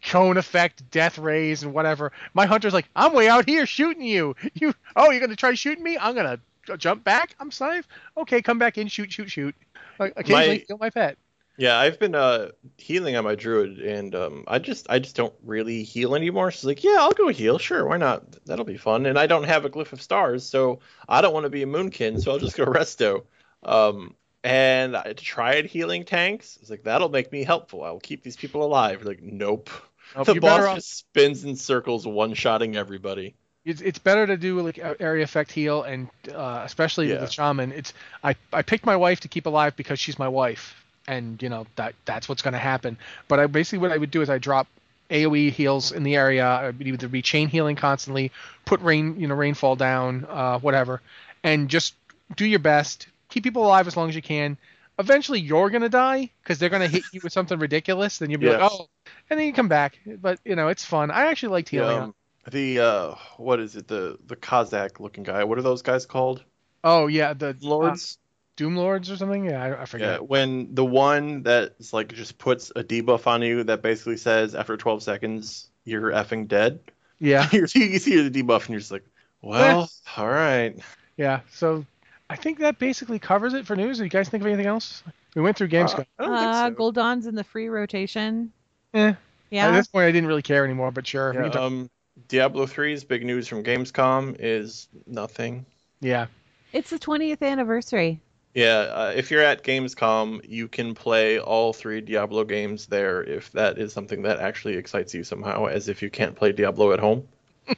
[0.04, 2.12] cone effect, death rays, and whatever.
[2.34, 4.36] My hunter's like, I'm way out here shooting you.
[4.54, 4.74] You.
[4.96, 5.98] Oh, you're gonna try shooting me?
[5.98, 6.38] I'm gonna
[6.78, 7.34] jump back.
[7.40, 7.86] I'm safe.
[8.16, 8.88] Okay, come back in.
[8.88, 9.54] Shoot, shoot, shoot.
[9.98, 11.16] Occasionally My- kill my pet.
[11.58, 15.34] Yeah, I've been uh healing on my druid, and um I just I just don't
[15.44, 16.50] really heal anymore.
[16.50, 18.44] She's like, yeah, I'll go heal, sure, why not?
[18.46, 19.06] That'll be fun.
[19.06, 21.66] And I don't have a glyph of stars, so I don't want to be a
[21.66, 23.24] moonkin, so I'll just go resto.
[23.62, 26.58] Um, and I tried healing tanks.
[26.60, 27.84] It's like that'll make me helpful.
[27.84, 29.04] I'll keep these people alive.
[29.04, 29.70] Like, nope.
[30.16, 33.34] Nope, the boss off- just spins in circles, one shotting everybody.
[33.64, 37.72] it's, it's better to do like area effect heal and uh, especially with the shaman
[37.72, 41.48] it's I, I picked my wife to keep alive because she's my wife and you
[41.48, 42.96] know that that's what's going to happen
[43.28, 44.66] but i basically what i would do is i drop
[45.10, 48.30] aoe heals in the area i would either be chain healing constantly
[48.64, 51.00] put rain you know rainfall down uh, whatever
[51.42, 51.94] and just
[52.36, 54.56] do your best keep people alive as long as you can
[54.98, 58.30] eventually you're going to die because they're going to hit you with something ridiculous then
[58.30, 58.88] you'll be like oh
[59.28, 62.14] and then you come back but you know it's fun i actually liked healing Um,
[62.50, 63.86] the uh, what is it?
[63.86, 65.44] The the Kazzak looking guy.
[65.44, 66.42] What are those guys called?
[66.82, 68.18] oh yeah the Lords.
[68.62, 69.44] Doom Lords or something?
[69.44, 70.28] Yeah, I, I Yeah, forget.
[70.28, 74.76] when the one that's like just puts a debuff on you that basically says after
[74.76, 76.78] 12 seconds you're effing dead.
[77.18, 79.04] Yeah, you see you see the debuff and you're just like,
[79.42, 80.78] well, all right.
[81.16, 81.40] yeah.
[81.50, 81.84] So
[82.30, 83.98] I think that basically covers it for news.
[83.98, 85.02] Do you guys think of anything else?
[85.34, 86.00] We went through Gamescom.
[86.00, 86.74] Uh, I don't Uh, so.
[86.74, 88.52] Goldon's in the free rotation.
[88.94, 89.14] eh.
[89.52, 90.90] At this point, I didn't really care anymore.
[90.92, 91.34] But sure.
[91.34, 91.90] Yeah, um,
[92.28, 95.66] Diablo 3's big news from Gamescom is nothing.
[96.00, 96.26] yeah.
[96.72, 98.20] It's the 20th anniversary.
[98.54, 103.50] Yeah, uh, if you're at Gamescom, you can play all three Diablo games there if
[103.52, 107.00] that is something that actually excites you somehow, as if you can't play Diablo at
[107.00, 107.26] home.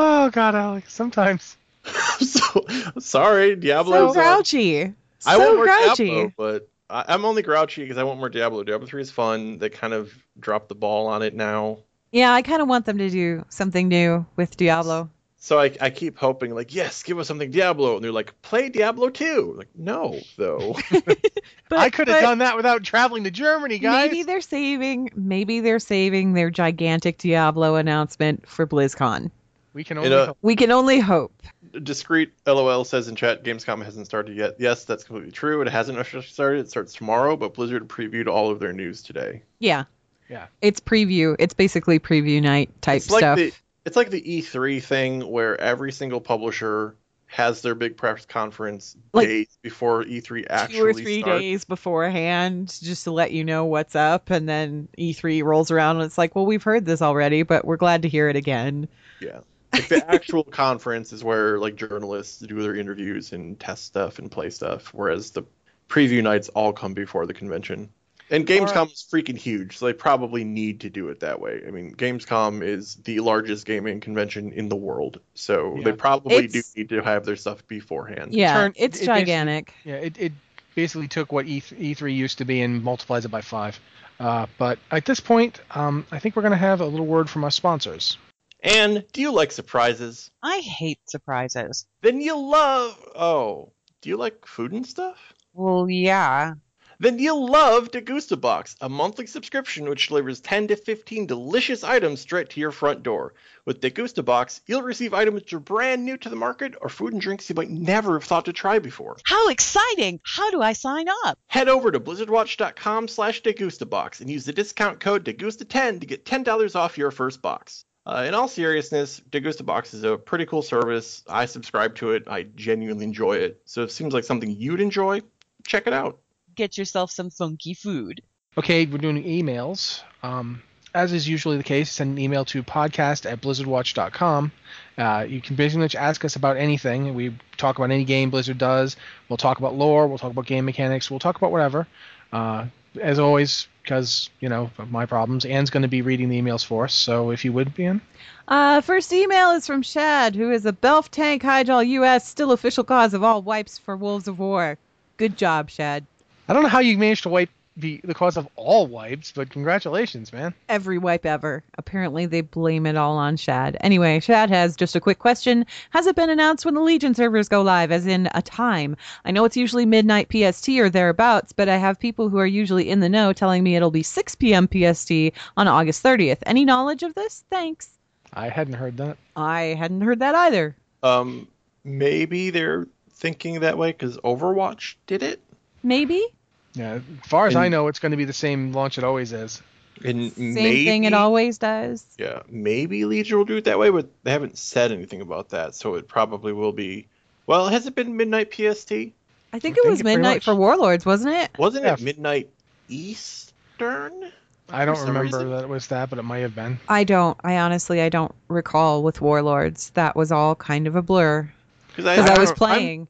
[0.00, 0.92] Oh God, Alex.
[0.92, 1.56] Sometimes.
[2.20, 2.64] so
[3.00, 3.92] sorry, Diablo.
[3.92, 4.16] So Diablo's.
[4.16, 4.94] uh, grouchy.
[5.26, 6.06] I so want more grouchy.
[6.06, 8.62] Diablo, but I, I'm only grouchy because I want more Diablo.
[8.62, 9.58] Diablo 3 is fun.
[9.58, 11.78] They kind of dropped the ball on it now.
[12.12, 15.10] Yeah, I kind of want them to do something new with Diablo.
[15.40, 17.94] So I, I keep hoping, like, yes, give us something Diablo.
[17.94, 19.54] And they're like, play Diablo 2.
[19.56, 20.76] Like, no, though.
[21.68, 24.10] But I could have done that without traveling to Germany, guys.
[24.10, 25.10] Maybe they're saving.
[25.14, 29.30] Maybe they're saving their gigantic Diablo announcement for BlizzCon.
[29.74, 30.08] we can only.
[30.08, 30.38] know- hope.
[30.40, 31.42] We can only hope.
[31.82, 34.56] Discreet LOL says in chat, Gamescom hasn't started yet.
[34.58, 35.60] Yes, that's completely true.
[35.60, 36.60] It hasn't officially started.
[36.60, 39.42] It starts tomorrow, but Blizzard previewed all of their news today.
[39.58, 39.84] Yeah.
[40.30, 40.46] Yeah.
[40.62, 41.36] It's preview.
[41.38, 43.36] It's basically preview night type it's like stuff.
[43.36, 43.52] the
[43.88, 46.94] it's like the E3 thing where every single publisher
[47.26, 51.40] has their big press conference Like, days before E3 actually Two or three starts.
[51.40, 56.04] days beforehand, just to let you know what's up, and then E3 rolls around and
[56.04, 58.88] it's like, well, we've heard this already, but we're glad to hear it again.
[59.20, 59.40] Yeah.
[59.72, 64.30] Like the actual conference is where like journalists do their interviews and test stuff and
[64.30, 65.44] play stuff, whereas the
[65.88, 67.90] preview nights all come before the convention.
[68.30, 71.62] And Gamescom is freaking huge, so they probably need to do it that way.
[71.66, 75.84] I mean, Gamescom is the largest gaming convention in the world, so Yeah.
[75.84, 78.34] they probably It's- do need to have their stuff beforehand.
[78.34, 79.74] Yeah, Turn- it's it basically- gigantic.
[79.84, 80.32] Yeah, it, it
[80.74, 83.80] basically took what E E3 used to be and multiplies it by five.
[84.20, 87.30] Uh, but at this point, um, I think we're going to have a little word
[87.30, 88.18] from our sponsors.
[88.60, 90.30] And do you like surprises?
[90.42, 91.86] I hate surprises.
[92.02, 92.98] Then you'll love.
[93.14, 95.16] Oh, do you like food and stuff?
[95.54, 96.54] Well, yeah.
[97.00, 102.20] Then you'll love Degusta Box, a monthly subscription which delivers 10 to 15 delicious items
[102.20, 103.34] straight to your front door.
[103.64, 107.12] With Degusta Box, you'll receive items that are brand new to the market or food
[107.12, 109.16] and drinks you might never have thought to try before.
[109.22, 110.18] How exciting!
[110.24, 111.38] How do I sign up?
[111.46, 116.74] Head over to blizzardwatch.com slash degustabox and use the discount code degusta10 to get $10
[116.74, 117.84] off your first box.
[118.06, 121.22] Uh, in all seriousness, Degusta Box is a pretty cool service.
[121.28, 122.24] I subscribe to it.
[122.26, 123.60] I genuinely enjoy it.
[123.66, 125.20] So if it seems like something you'd enjoy,
[125.66, 126.18] check it out.
[126.58, 128.20] Get yourself some funky food.
[128.56, 130.02] Okay, we're doing emails.
[130.24, 130.60] Um,
[130.92, 134.50] as is usually the case, send an email to podcast at blizzardwatch.com.
[134.98, 137.14] Uh, you can basically just ask us about anything.
[137.14, 138.96] We talk about any game Blizzard does.
[139.28, 140.08] We'll talk about lore.
[140.08, 141.08] We'll talk about game mechanics.
[141.08, 141.86] We'll talk about whatever.
[142.32, 142.66] Uh,
[143.00, 146.66] as always, because, you know, of my problems, Anne's going to be reading the emails
[146.66, 146.92] for us.
[146.92, 148.00] So if you would, Anne.
[148.48, 152.82] Uh, first email is from Shad, who is a Belf Tank Hydraul US, still official
[152.82, 154.76] cause of all wipes for Wolves of War.
[155.18, 156.04] Good job, Shad.
[156.48, 159.50] I don't know how you managed to wipe the, the cause of all wipes, but
[159.50, 160.54] congratulations, man.
[160.68, 161.62] Every wipe ever.
[161.76, 163.76] Apparently, they blame it all on Shad.
[163.82, 165.64] Anyway, Shad has just a quick question.
[165.90, 168.96] Has it been announced when the Legion servers go live, as in a time?
[169.24, 172.88] I know it's usually midnight PST or thereabouts, but I have people who are usually
[172.88, 174.66] in the know telling me it'll be 6 p.m.
[174.66, 175.12] PST
[175.56, 176.38] on August 30th.
[176.46, 177.44] Any knowledge of this?
[177.50, 177.90] Thanks.
[178.32, 179.18] I hadn't heard that.
[179.36, 180.74] I hadn't heard that either.
[181.02, 181.46] Um,
[181.84, 185.40] maybe they're thinking that way because Overwatch did it.
[185.82, 186.26] Maybe?
[186.74, 189.32] Yeah, as far as I know, it's going to be the same launch it always
[189.32, 189.62] is.
[190.04, 192.06] And Same maybe, thing it always does.
[192.18, 195.74] Yeah, maybe Legion will do it that way, but they haven't said anything about that,
[195.74, 197.08] so it probably will be.
[197.46, 198.92] Well, has it been midnight PST?
[198.92, 199.14] I think
[199.52, 201.50] I it think was it midnight for Warlords, wasn't it?
[201.58, 201.94] Wasn't Yeah.
[201.94, 202.48] it midnight
[202.88, 204.30] Eastern?
[204.70, 205.50] I don't remember reason.
[205.50, 206.78] that it was that, but it might have been.
[206.88, 207.36] I don't.
[207.42, 209.90] I honestly, I don't recall with Warlords.
[209.90, 211.50] That was all kind of a blur
[211.88, 213.08] Because because I, was I'm- playing.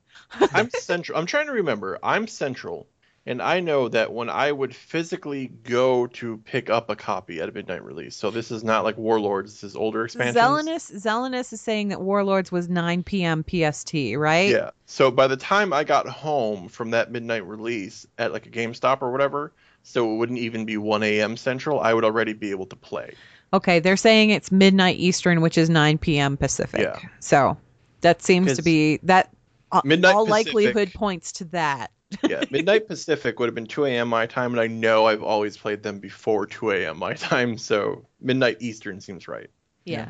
[0.55, 1.19] I'm central.
[1.19, 1.99] I'm trying to remember.
[2.03, 2.87] I'm central,
[3.29, 7.49] and I know that when I would physically go to pick up a copy at
[7.51, 8.17] a midnight release.
[8.17, 9.53] So this is not like Warlords.
[9.53, 10.35] This is older expansions.
[10.35, 13.45] Zelenus, Zelenus is saying that Warlords was 9 p.m.
[13.45, 14.49] PST, right?
[14.49, 14.71] Yeah.
[14.87, 19.03] So by the time I got home from that midnight release at like a GameStop
[19.03, 21.37] or whatever, so it wouldn't even be 1 a.m.
[21.37, 23.13] Central, I would already be able to play.
[23.53, 26.39] Okay, they're saying it's midnight Eastern, which is 9 p.m.
[26.39, 26.81] Pacific.
[26.81, 26.99] Yeah.
[27.21, 27.59] So
[28.01, 29.31] that seems to be that.
[29.71, 31.91] uh, Midnight all Pacific- likelihood points to that.
[32.29, 34.09] Yeah, midnight Pacific would have been 2 a.m.
[34.09, 36.99] my time, and I know I've always played them before 2 a.m.
[36.99, 39.51] my time, so midnight Eastern seems right.
[39.85, 40.09] Yeah.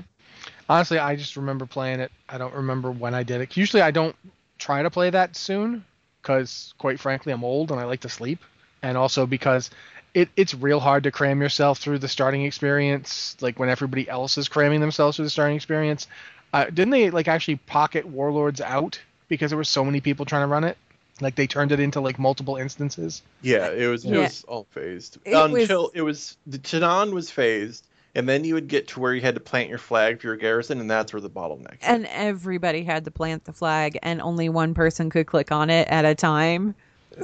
[0.68, 2.12] Honestly, I just remember playing it.
[2.28, 3.56] I don't remember when I did it.
[3.56, 4.16] Usually, I don't
[4.58, 5.84] try to play that soon
[6.20, 8.40] because, quite frankly, I'm old and I like to sleep,
[8.82, 9.70] and also because
[10.14, 14.38] it, it's real hard to cram yourself through the starting experience, like when everybody else
[14.38, 16.06] is cramming themselves through the starting experience.
[16.52, 20.42] Uh, didn't they like actually pocket Warlords out because there were so many people trying
[20.42, 20.78] to run it?
[21.20, 23.22] Like they turned it into like multiple instances.
[23.42, 24.20] Yeah, it was it Yeah.
[24.20, 28.54] was all phased It until was- it was the Tanaan was phased, and then you
[28.54, 31.12] would get to where you had to plant your flag for your garrison, and that's
[31.12, 31.80] where the bottleneck.
[31.80, 31.82] hit.
[31.82, 35.88] And everybody had to plant the flag, and only one person could click on it
[35.88, 36.74] at a time.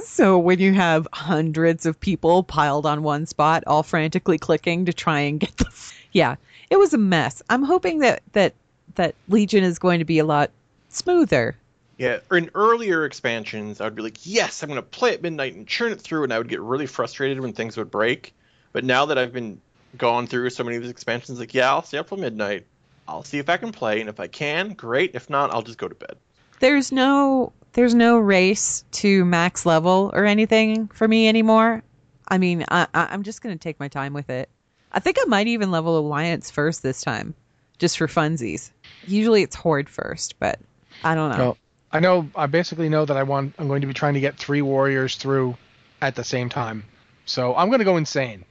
[0.03, 4.93] So when you have hundreds of people piled on one spot, all frantically clicking to
[4.93, 5.65] try and get the,
[6.11, 6.35] yeah,
[6.69, 7.41] it was a mess.
[7.49, 8.53] I'm hoping that that
[8.95, 10.51] that Legion is going to be a lot
[10.89, 11.55] smoother.
[11.97, 15.55] Yeah, in earlier expansions, I would be like, yes, I'm going to play at midnight
[15.55, 18.33] and churn it through, and I would get really frustrated when things would break.
[18.73, 19.61] But now that I've been
[19.97, 22.65] gone through so many of these expansions, like, yeah, I'll stay up till midnight.
[23.07, 25.11] I'll see if I can play, and if I can, great.
[25.13, 26.17] If not, I'll just go to bed.
[26.59, 31.83] There's no there's no race to max level or anything for me anymore.
[32.27, 34.49] I mean, I, I I'm just gonna take my time with it.
[34.91, 37.35] I think I might even level Alliance first this time,
[37.77, 38.71] just for funsies.
[39.05, 40.59] Usually it's Horde first, but
[41.03, 41.37] I don't know.
[41.37, 41.57] Well,
[41.91, 42.29] I know.
[42.35, 43.55] I basically know that I want.
[43.57, 45.55] I'm going to be trying to get three warriors through
[46.01, 46.83] at the same time.
[47.25, 48.43] So I'm going to go insane.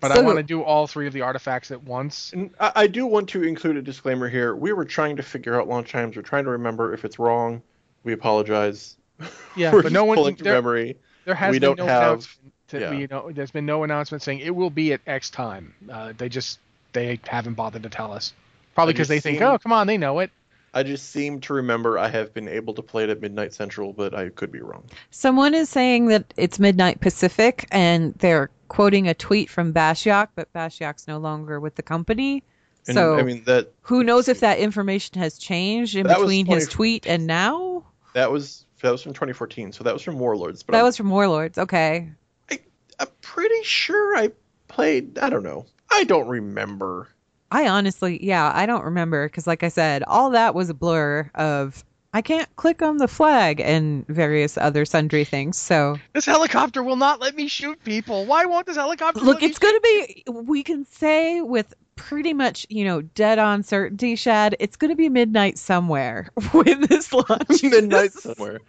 [0.00, 2.32] But I want to do all three of the artifacts at once.
[2.32, 4.54] And I, I do want to include a disclaimer here.
[4.54, 6.14] We were trying to figure out launch times.
[6.14, 7.60] We're trying to remember if it's wrong.
[8.04, 8.96] we apologize.
[9.56, 10.96] Yeah, We're but no just one- pulling from there- memory.
[11.24, 12.26] There has We been don't no have-
[12.68, 12.92] To, yeah.
[12.92, 15.74] you know, there's been no announcement saying it will be at X time.
[15.90, 16.58] Uh, they just
[16.92, 18.32] they haven't bothered to tell us.
[18.74, 20.30] Probably because just they think, oh, come on, they know it.
[20.74, 23.92] I just seem to remember I have been able to play it at midnight central,
[23.92, 24.84] but I could be wrong.
[25.10, 30.52] Someone is saying that it's midnight Pacific, and they're quoting a tweet from Bashiok, but
[30.52, 32.42] Bashiok's no longer with the company.
[32.86, 36.68] And so I mean that who knows if that information has changed in between his
[36.68, 37.84] tweet and now?
[38.14, 40.62] that was that was from 2014, so that was from Warlords.
[40.62, 41.58] But that I'm, was from Warlords.
[41.58, 42.10] Okay.
[42.50, 42.58] I,
[42.98, 44.30] I'm pretty sure I
[44.68, 45.18] played.
[45.18, 45.66] I don't know.
[45.90, 47.08] I don't remember.
[47.54, 51.30] I honestly, yeah, I don't remember because, like I said, all that was a blur
[51.36, 55.56] of I can't click on the flag and various other sundry things.
[55.56, 58.26] So This helicopter will not let me shoot people.
[58.26, 59.20] Why won't this helicopter?
[59.20, 60.24] look, it's going to be.
[60.32, 64.96] We can say with pretty much, you know, dead on certainty, Shad, it's going to
[64.96, 67.62] be midnight somewhere when this launches.
[67.62, 68.60] midnight somewhere.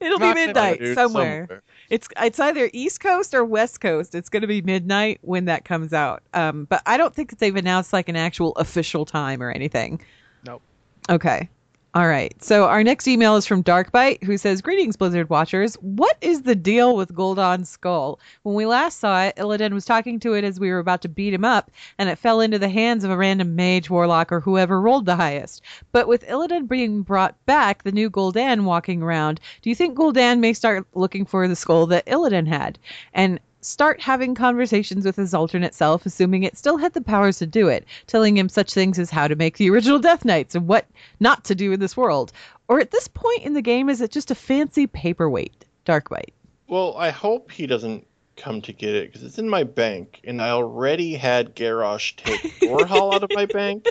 [0.00, 1.62] It'll Not be midnight, midnight Dude, somewhere.
[1.90, 4.14] It's it's either East Coast or West Coast.
[4.14, 6.22] It's going to be midnight when that comes out.
[6.34, 10.00] Um, but I don't think that they've announced like an actual official time or anything.
[10.44, 10.62] Nope.
[11.10, 11.48] Okay.
[11.94, 12.32] All right.
[12.42, 15.74] So our next email is from Darkbite, who says, "Greetings, Blizzard watchers.
[15.74, 18.18] What is the deal with Gul'dan's skull?
[18.44, 21.10] When we last saw it, Illidan was talking to it as we were about to
[21.10, 24.40] beat him up, and it fell into the hands of a random mage, warlock, or
[24.40, 25.60] whoever rolled the highest.
[25.92, 30.40] But with Illidan being brought back, the new Gul'dan walking around, do you think Gul'dan
[30.40, 32.78] may start looking for the skull that Illidan had,
[33.12, 37.46] and start having conversations with his alternate self, assuming it still had the powers to
[37.46, 40.66] do it, telling him such things as how to make the original Death Knights and
[40.66, 40.86] what
[41.20, 42.32] not to do in this world?
[42.68, 45.64] Or at this point in the game, is it just a fancy paperweight?
[45.86, 46.32] Darkbite.
[46.68, 48.06] Well, I hope he doesn't
[48.36, 52.40] come to get it because it's in my bank, and I already had Garrosh take
[52.60, 53.86] Gorehowl out of my bank.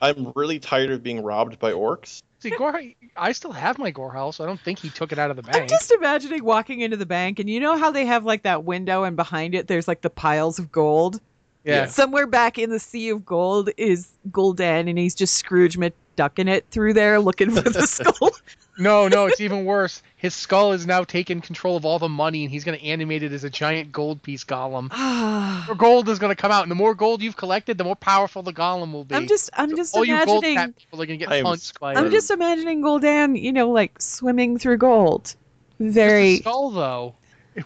[0.00, 2.22] I'm really tired of being robbed by orcs.
[2.42, 2.82] See, Gore,
[3.16, 5.44] I still have my Gorehowl, so I don't think he took it out of the
[5.44, 5.56] bank.
[5.56, 8.64] I'm just imagining walking into the bank, and you know how they have like that
[8.64, 11.20] window, and behind it there's like the piles of gold.
[11.62, 11.86] Yeah.
[11.86, 16.66] Somewhere back in the sea of gold is Gul'dan, and he's just Scrooge McDucking it
[16.72, 18.32] through there, looking for the skull.
[18.78, 20.02] No, no, it's even worse.
[20.16, 23.22] His skull has now taken control of all the money, and he's going to animate
[23.22, 24.90] it as a giant gold piece golem.
[25.66, 27.96] More gold is going to come out, and the more gold you've collected, the more
[27.96, 29.14] powerful the golem will be.
[29.14, 30.56] I'm just, I'm just all you gold imagining.
[30.56, 32.10] cat people are going to I get am punched by I'm it.
[32.10, 35.34] just imagining Gul'dan, you know, like swimming through gold.
[35.78, 36.32] Very.
[36.32, 37.14] Just skull, though.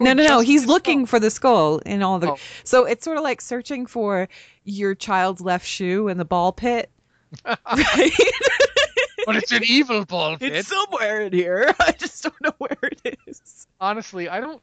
[0.01, 0.39] No, no, no.
[0.41, 2.31] He's be the looking for the skull in all the.
[2.31, 2.37] Oh.
[2.63, 4.27] So it's sort of like searching for
[4.65, 6.89] your child's left shoe in the ball pit.
[7.45, 8.11] right?
[9.27, 10.53] But it's an evil ball pit.
[10.53, 11.75] it's somewhere in here.
[11.79, 13.67] I just don't know where it is.
[13.79, 14.61] honestly, I don't.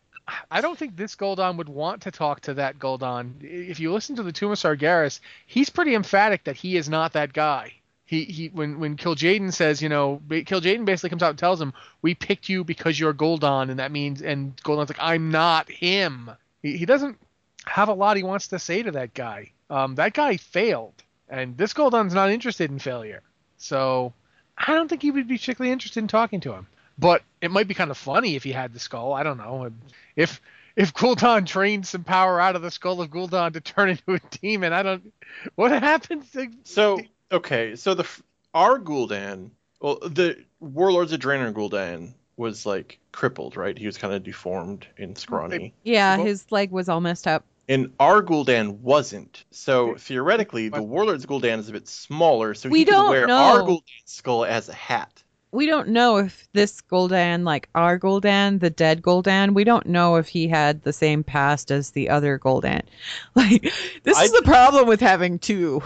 [0.50, 3.34] I don't think this Gul'dan would want to talk to that Gul'dan.
[3.42, 7.12] If you listen to the Tomb of Sargeras, he's pretty emphatic that he is not
[7.12, 7.74] that guy.
[8.06, 11.60] He he when when Kil'jaeden says, you know, ba- Kil'jaeden basically comes out and tells
[11.60, 15.70] him, "We picked you because you're Gul'dan," and that means and Gul'dan's like, "I'm not
[15.70, 16.30] him."
[16.62, 17.18] He, he doesn't
[17.66, 19.52] have a lot he wants to say to that guy.
[19.68, 20.94] Um, that guy failed,
[21.28, 23.20] and this Gul'dan's not interested in failure.
[23.58, 24.14] So
[24.56, 26.66] I don't think he would be particularly interested in talking to him.
[26.98, 29.12] But it might be kind of funny if he had the skull.
[29.12, 29.70] I don't know.
[30.16, 30.40] If
[30.76, 34.20] if Gul'dan trained some power out of the skull of Gul'dan to turn into a
[34.40, 35.12] demon, I don't.
[35.56, 36.30] What happens?
[36.32, 37.00] To, So
[37.32, 38.08] okay, so the
[38.54, 39.50] our Gul'dan,
[39.80, 43.76] well, the Warlords of Draenor Gul'dan was like crippled, right?
[43.76, 45.74] He was kind of deformed and scrawny.
[45.82, 47.44] Yeah, his leg was all messed up.
[47.68, 49.44] And our Gul'dan wasn't.
[49.50, 53.26] So theoretically, the Warlords Gul'dan is a bit smaller, so We he could don't wear
[53.26, 53.36] know.
[53.36, 55.22] our Gul'dan skull as a hat.
[55.50, 60.16] We don't know if this Gul'dan, like our Gul'dan, the dead Gul'dan, we don't know
[60.16, 62.82] if he had the same past as the other Gul'dan.
[63.34, 65.80] Like, this I- is the problem with having two.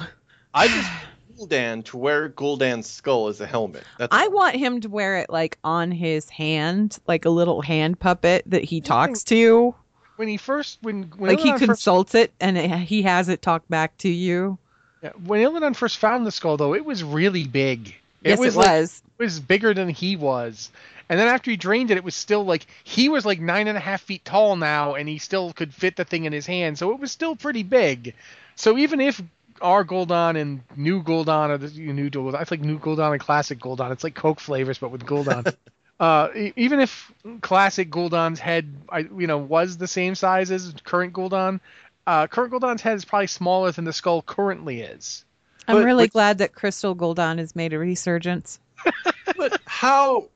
[0.54, 0.90] I just
[1.38, 3.84] Gul'dan to wear Gul'dan's skull as a helmet.
[3.98, 4.32] That's I all.
[4.32, 8.64] want him to wear it like on his hand, like a little hand puppet that
[8.64, 9.74] he talks to.
[10.18, 13.28] When he first when when Like he Illidan first, consults it and it, he has
[13.30, 14.58] it talk back to you.
[15.02, 17.96] yeah, when Illidan first found the skull though, it was really big.
[18.24, 19.02] It yes, was it like, was.
[19.18, 20.70] it was bigger than he was.
[21.08, 23.78] And then after he drained it, it was still like he was like nine and
[23.78, 26.78] a half feet tall now, and he still could fit the thing in his hand.
[26.78, 28.14] So it was still pretty big.
[28.56, 29.22] So even if
[29.62, 33.58] our Gul'dan and new Gul'dan or the new Gul'dan, I think new Gul'dan and classic
[33.60, 35.54] Gul'dan, it's like Coke flavors but with Gul'dan.
[36.00, 40.74] uh, e- even if classic Gul'dan's head, I, you know, was the same size as
[40.84, 41.60] current Gul'dan,
[42.06, 45.24] uh, current Gul'dan's head is probably smaller than the skull currently is.
[45.66, 48.60] I'm but- really but- glad that Crystal Gul'dan has made a resurgence.
[49.36, 50.28] But how?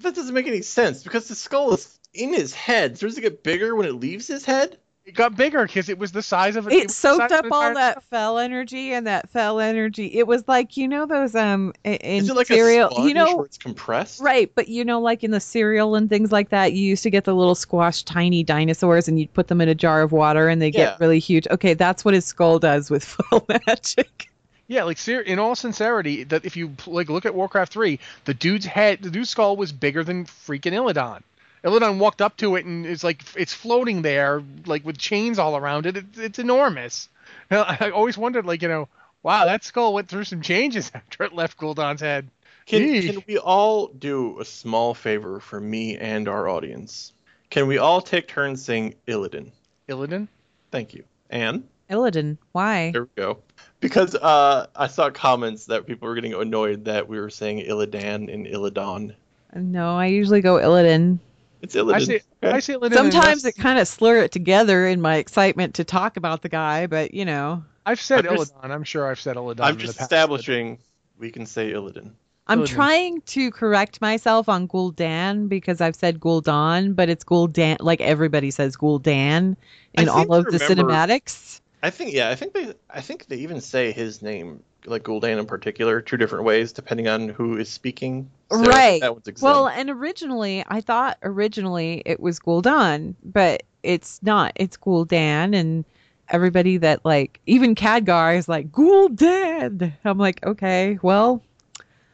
[0.00, 2.98] That doesn't make any sense because the skull is in his head.
[2.98, 4.78] So does it get bigger when it leaves his head?
[5.06, 7.44] It got bigger because it was the size of a, it was the soaked up
[7.52, 10.06] all entire- that fel energy and that fel energy.
[10.06, 13.58] It was like you know those um in like cereal, a you know, where it's
[13.58, 14.20] compressed?
[14.20, 14.50] right?
[14.54, 17.24] But you know, like in the cereal and things like that, you used to get
[17.24, 20.62] the little squashed tiny dinosaurs, and you'd put them in a jar of water, and
[20.62, 20.72] they Yeah.
[20.92, 21.46] get really huge.
[21.50, 24.30] Okay, that's what his skull does with full magic.
[24.68, 28.32] Yeah, like ser- in all sincerity, that if you like look at Warcraft 3, the
[28.32, 31.20] dude's head, the dude's skull was bigger than freaking Illidan.
[31.64, 35.56] Illidan walked up to it and it's like it's floating there, like with chains all
[35.56, 35.96] around it.
[35.96, 37.08] It's, it's enormous.
[37.50, 38.88] And I I always wondered, like you know,
[39.22, 42.28] wow, that skull went through some changes after it left Gul'dan's head.
[42.66, 43.12] Can, Eesh.
[43.12, 47.12] can we all do a small favor for me and our audience?
[47.50, 49.50] Can we all take turns saying Illidan?
[49.88, 50.28] Illidan?
[50.70, 51.04] Thank you.
[51.28, 51.64] Anne?
[51.90, 52.90] Illidan, why?
[52.90, 53.38] There we go.
[53.80, 58.32] Because uh, I saw comments that people were getting annoyed that we were saying Illidan
[58.32, 59.14] and Illidan.
[59.54, 61.18] No, I usually go Illidan.
[61.64, 61.94] It's Illidan.
[61.94, 62.56] I say, okay?
[62.56, 66.42] I say Sometimes it kind of slur it together in my excitement to talk about
[66.42, 68.70] the guy, but you know, I've said I'm just- Illidan.
[68.70, 69.60] I'm sure I've said Illidan.
[69.62, 70.12] I'm in the just past.
[70.12, 70.78] establishing
[71.18, 72.10] we can say Illidan.
[72.46, 72.66] I'm Illidan.
[72.66, 77.78] trying to correct myself on Gul'dan because I've said Gul'dan, but it's Gul'dan.
[77.80, 79.56] Like everybody says Gul'dan
[79.94, 81.62] in all to of the cinematics.
[81.82, 85.38] I think yeah, I think they I think they even say his name, like Gul'dan
[85.38, 88.30] in particular, two different ways depending on who is speaking.
[88.50, 89.00] So Right.
[89.00, 89.42] That one's.
[89.42, 94.52] Well, and originally I thought originally it was Gul'dan, but it's not.
[94.56, 95.84] It's Gul'dan, and
[96.28, 99.92] everybody that like even Khadgar is like Gul'dan.
[100.04, 101.42] I'm like, okay, well,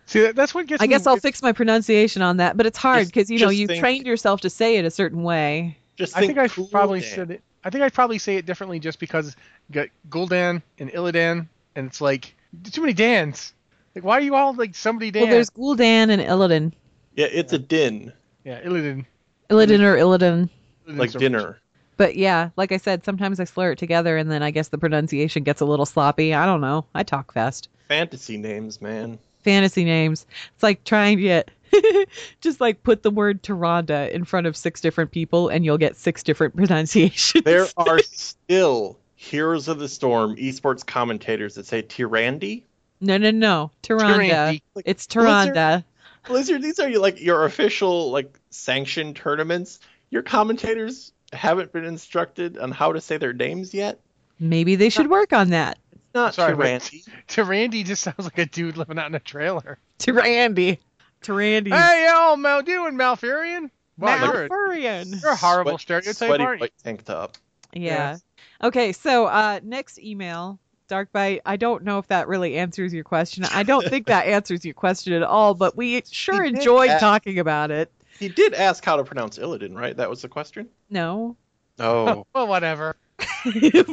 [0.07, 0.89] See, that, that's what gets I me.
[0.89, 3.81] guess I'll fix my pronunciation on that, but it's hard because you know you think-
[3.81, 5.79] trained yourself to say it a certain way.
[5.97, 7.43] just think I think I probably said it.
[7.63, 9.37] I think I'd probably say it differently just because
[9.69, 11.47] you got Gul'dan and Illidan,
[11.77, 12.35] and it's like
[12.71, 13.55] too many Dans.
[13.95, 15.23] Like, why are you all like somebody Dan?
[15.23, 16.73] Well, there's Gul'dan and Illidan.
[17.17, 18.13] Yeah, it's a din,
[18.45, 19.05] yeah, Illidan.
[19.51, 20.49] Illidan or Illidan.
[20.87, 21.59] Illidan's like dinner.
[21.97, 24.79] But yeah, like I said, sometimes I slur it together and then I guess the
[24.79, 26.33] pronunciation gets a little sloppy.
[26.33, 26.87] I don't know.
[26.95, 27.69] I talk fast.
[27.89, 29.19] Fantasy names, man.
[29.45, 30.25] Fantasy names.
[30.55, 31.51] It's like trying to get
[32.41, 35.95] just like put the word Tyrande in front of six different people and you'll get
[35.97, 37.45] six different pronunciations.
[37.45, 42.63] There are still Heroes of the Storm esports commentators that say Tyrande.
[43.03, 43.71] no, no, no.
[43.83, 44.31] Tyrande.
[44.31, 44.63] Tyrande.
[44.87, 45.85] It's Blizzard-
[46.27, 49.79] Blizzard, these are like your official like sanctioned tournaments.
[50.09, 54.01] Your commentators haven't been instructed on how to say their names yet.
[54.39, 55.77] Maybe they should work on that.
[55.93, 57.07] It's not Sorry, Tyrande.
[57.29, 59.77] Tyrandy just sounds like a dude living out in a trailer.
[59.99, 60.79] Tyrande.
[61.23, 61.71] Tyrande.
[61.75, 63.69] Hey, yo, Mal doing Malfurion?
[63.99, 65.21] Wow, you're, a, Malfurion.
[65.23, 66.65] you're a horrible Sweat- stereotype, Sweaty aren't you?
[66.65, 67.37] white tank top.
[67.73, 68.17] Yeah.
[68.63, 70.59] Okay, so uh next email,
[70.89, 73.45] Darkbite, I don't know if that really answers your question.
[73.45, 77.01] I don't think that answers your question at all, but we sure He enjoyed ask-
[77.01, 77.91] talking about it.
[78.19, 79.97] He did ask how to pronounce Illidan, right?
[79.97, 80.69] That was the question.
[80.91, 81.37] No.
[81.79, 82.97] Oh, Well, whatever.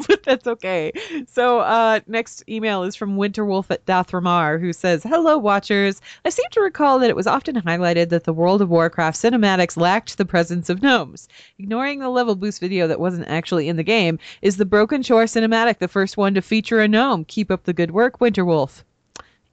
[0.08, 0.92] But that's okay.
[1.28, 6.02] So, uh, next email is from Winterwolf at Dath'Remar, who says, Hello, watchers.
[6.26, 9.78] I seem to recall that it was often highlighted that the World of Warcraft cinematics
[9.78, 11.28] lacked the presence of gnomes.
[11.60, 15.24] Ignoring the level boost video that wasn't actually in the game, is the Broken Shore
[15.26, 17.26] cinematic the first one to feature a gnome?
[17.26, 18.84] Keep up the good work, Winterwolf.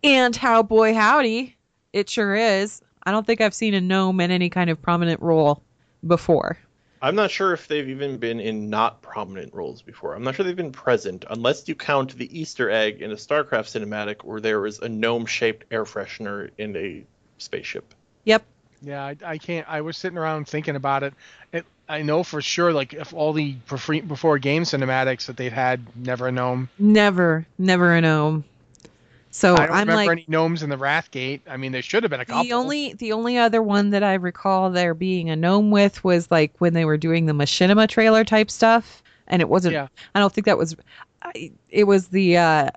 [0.03, 1.57] And how boy howdy,
[1.93, 2.83] it sure is.
[3.05, 5.63] I don't think I've seen a gnome in any kind of prominent role
[6.07, 6.59] before.
[7.05, 10.15] I'm not sure if they've even been in not prominent roles before.
[10.15, 13.69] I'm not sure they've been present, unless you count the Easter egg in a StarCraft
[13.69, 17.05] cinematic where there was a gnome-shaped air freshener in a
[17.37, 17.93] spaceship.
[18.25, 18.43] Yep.
[18.81, 19.69] Yeah, I, I can't.
[19.69, 21.13] I was sitting around thinking about it.
[21.53, 21.67] it.
[21.91, 25.83] I know for sure, like, if all the before, before game cinematics that they've had,
[25.95, 26.71] never a gnome.
[26.79, 28.45] Never, never a gnome.
[29.37, 31.41] So I don't I'm remember like any gnomes in the Wrathgate.
[31.49, 32.45] I mean, there should have been a couple.
[32.45, 36.31] the only the only other one that I recall there being a gnome with was
[36.31, 39.73] like when they were doing the machinima trailer type stuff, and it wasn't.
[39.73, 39.89] Yeah.
[40.15, 40.77] I don't think that was.
[41.23, 42.71] I, it was the uh,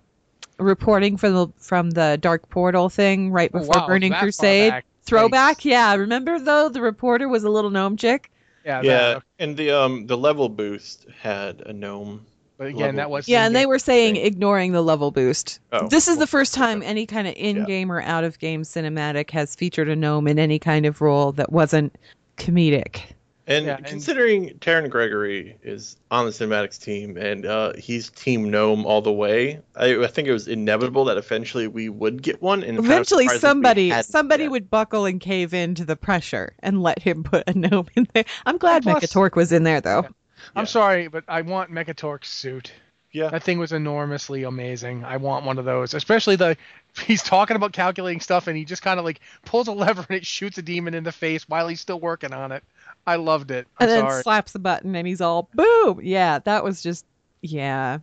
[0.58, 4.82] reporting from the from the Dark Portal thing right Oh, before wow, Burning Crusade.
[5.04, 5.66] Throwback, Yikes.
[5.66, 5.94] yeah.
[5.94, 8.32] Remember though, the reporter was a little gnome chick.
[8.66, 12.26] Yeah, yeah, that- and the um the level boost had a gnome.
[12.58, 14.26] But again, level- that was Yeah, and they were saying thing.
[14.26, 15.60] ignoring the level boost.
[15.72, 19.56] Oh, this is well, the first time any kind of in-game or out-of-game cinematic has
[19.56, 21.96] featured a gnome in any kind of role that wasn't
[22.38, 23.02] comedic.
[23.50, 28.50] And Yeah, and- considering Terran Gregory is on the cinematics team and uh, he's Team
[28.52, 32.42] Gnome all the way, I, I think it was inevitable that eventually we would get
[32.42, 32.62] one.
[32.64, 34.52] And kind of Eventually, surprised that we somebody somebody yet.
[34.52, 38.08] would buckle and cave in to the pressure and let him put a gnome in
[38.14, 38.26] there.
[38.46, 40.08] I'm glad And plus- Mekkatorque was in there though.
[40.56, 42.72] I'm sorry, but I want Mekkatorque's suit.
[43.12, 43.30] Yeah.
[43.30, 45.04] That thing was enormously amazing.
[45.04, 46.58] I want one of those, especially the
[47.06, 50.18] he's talking about calculating stuff and he just kind of like pulls a lever and
[50.18, 52.64] it shoots a demon in the face while he's still working on it.
[53.06, 53.68] I loved it.
[53.80, 54.24] I'm and then sorry.
[54.24, 56.02] slaps the button and he's all boom.
[56.04, 57.06] Yeah, that was just
[57.42, 58.00] yeah,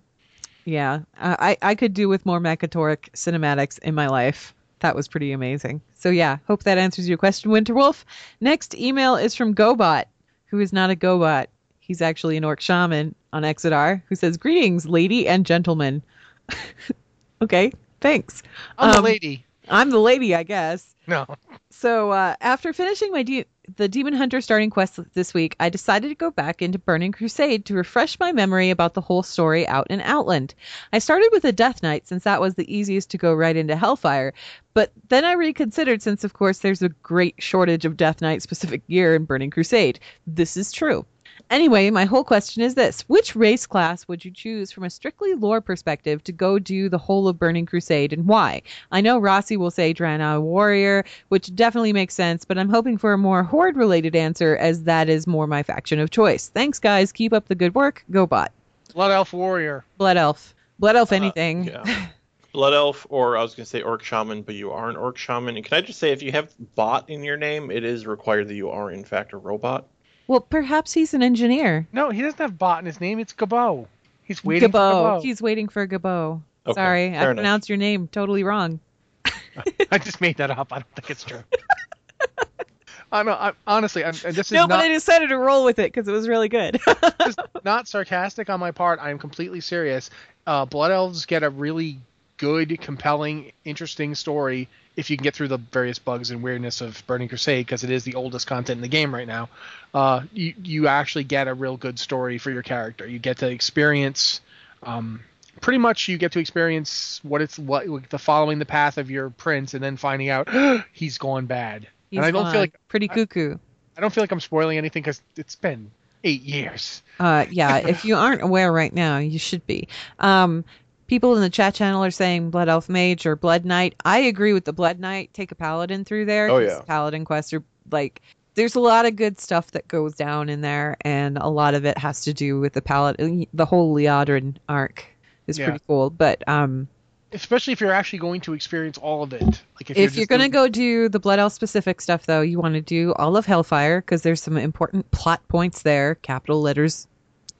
[0.64, 1.00] yeah.
[1.18, 4.54] I I could do with more Mekkatorque cinematics in my life.
[4.80, 5.80] That was pretty amazing.
[5.94, 8.04] So yeah, hope that answers your question, Winterwolf.
[8.40, 10.04] Next email is from GoBot,
[10.46, 11.46] who is not a GoBot.
[11.86, 16.02] He's actually an orc shaman on Exodar, who says, "Greetings, lady and gentlemen."
[17.42, 18.42] okay, thanks.
[18.78, 19.44] I'm the Um, lady.
[19.68, 20.94] I'm the lady, I guess.
[21.06, 21.26] No.
[21.70, 23.44] So uh, after finishing my de-
[23.76, 27.66] the Demon Hunter starting quest this week, I decided to go back into Burning Crusade
[27.66, 30.54] to refresh my memory about the whole story out in Outland.
[30.92, 33.76] I started with a Death Knight since that was the easiest to go right into
[33.76, 34.32] Hellfire,
[34.72, 38.86] but then I reconsidered since of course there's a great shortage of Death Knight specific
[38.86, 40.00] gear in Burning Crusade.
[40.26, 41.04] This is true.
[41.50, 45.34] Anyway, my whole question is this Which race class would you choose from a strictly
[45.34, 48.62] lore perspective to go do the whole of Burning Crusade and why?
[48.92, 53.12] I know Rossi will say Draenei Warrior, which definitely makes sense, but I'm hoping for
[53.12, 56.48] a more Horde related answer as that is more my faction of choice.
[56.48, 57.12] Thanks, guys.
[57.12, 58.04] Keep up the good work.
[58.10, 58.52] Go bot.
[58.94, 59.84] Blood Elf Warrior.
[59.98, 60.54] Blood Elf.
[60.78, 61.64] Blood Elf Uh, anything.
[61.64, 62.06] yeah.
[62.52, 65.16] Blood Elf, or I was going to say Orc Shaman, but you are an Orc
[65.16, 65.56] Shaman.
[65.56, 68.46] And can I just say, if you have bot in your name, it is required
[68.46, 69.88] that you are, in fact, a robot.
[70.26, 71.86] Well, perhaps he's an engineer.
[71.92, 73.18] No, he doesn't have bot in his name.
[73.18, 73.86] It's Gabo.
[74.22, 75.18] He's waiting for Gabo.
[75.18, 75.22] Gabo.
[75.22, 76.40] He's waiting for Gabo.
[76.66, 77.34] Okay, Sorry, I enough.
[77.34, 78.80] pronounced your name totally wrong.
[79.90, 80.72] I just made that up.
[80.72, 81.42] I don't think it's true.
[83.12, 83.32] I know.
[83.32, 84.62] I, honestly, I'm, and this is not.
[84.62, 86.80] No, but not, I decided to roll with it because it was really good.
[87.64, 88.98] not sarcastic on my part.
[89.00, 90.10] I am completely serious.
[90.46, 92.00] Uh, Blood Elves get a really
[92.36, 97.04] good, compelling, interesting story if you can get through the various bugs and weirdness of
[97.06, 99.48] Burning Crusade, because it is the oldest content in the game right now.
[99.92, 103.06] Uh, you you actually get a real good story for your character.
[103.06, 104.40] You get to experience.
[104.82, 105.20] Um,
[105.60, 109.30] pretty much you get to experience what it's what the following the path of your
[109.30, 110.48] prince and then finding out
[110.92, 113.56] he's gone bad He's and i don't feel like pretty cuckoo.
[113.96, 115.90] i don't feel like i'm spoiling anything because it's been
[116.24, 119.86] eight years Uh, yeah, if you aren't aware right now, you should be.
[120.18, 120.64] Um,
[121.06, 123.94] people in the chat channel are saying Blood Elf Mage or Blood Knight.
[124.04, 125.30] I agree with the Blood Knight.
[125.34, 126.48] Take a Paladin through there.
[126.48, 126.82] Oh, 'cause yeah.
[126.86, 128.22] Paladin quests are like.
[128.56, 131.84] There's a lot of good stuff that goes down in there, and a lot of
[131.84, 133.46] it has to do with the Paladin.
[133.52, 135.04] The whole Liadrin arc
[135.48, 135.64] is Yeah.
[135.70, 136.08] pretty cool.
[136.10, 136.86] But um,
[137.32, 140.26] especially if you're actually going to experience all of it like if, if, you're, you're
[140.28, 143.36] gonna doing- go do the blood elf specific stuff though you want to do all
[143.36, 147.08] of hellfire because there's some important plot points there capital letters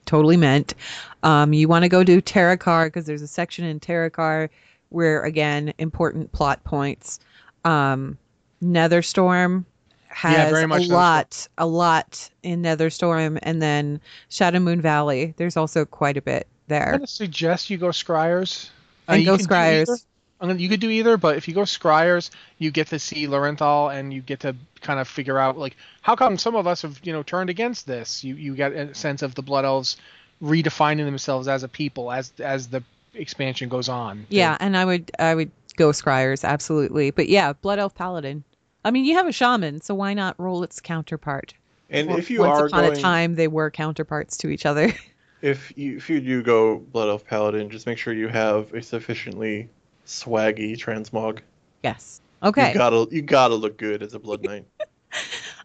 [0.05, 0.75] totally meant.
[1.23, 4.49] Um, you want to go do Terokkar because there's a section in Terokkar
[4.91, 7.21] where again important plot points.
[7.65, 8.19] Um,
[8.63, 9.65] netherstorm
[10.09, 10.95] has much a so.
[10.95, 16.47] lot a lot in netherstorm and then shadow moon valley there's also quite a bit
[16.69, 16.87] there.
[16.87, 18.71] i'm going to suggest you go scryers.
[19.09, 20.07] Uh, and go scryers
[20.41, 23.95] gonna, you could do either, but if you go Scryers, you get to see Voren'thal
[23.95, 27.01] and you get to kind of figure out like how come some of us have
[27.03, 28.25] you know turned against this.
[28.25, 29.97] You you get a sense of the Blood Elves
[30.43, 32.83] redefining themselves as a people as as the
[33.15, 34.27] expansion goes on.
[34.29, 37.11] Yeah, and I would I would go Scryers absolutely.
[37.11, 38.45] But yeah, Blood Elf Paladin.
[38.85, 41.55] I mean, you have a shaman, so why not roll its counterpart?
[41.89, 44.67] And Well, if you once are upon going, a time they were counterparts to each
[44.67, 44.93] other.
[45.43, 48.83] if you if you do go Blood Elf Paladin, just make sure you have a
[48.83, 49.69] sufficiently
[50.07, 51.41] swaggy transmog.
[51.83, 52.21] yes.
[52.43, 52.69] Okay.
[52.69, 54.67] You gotta you gotta look good as a Blood Knight.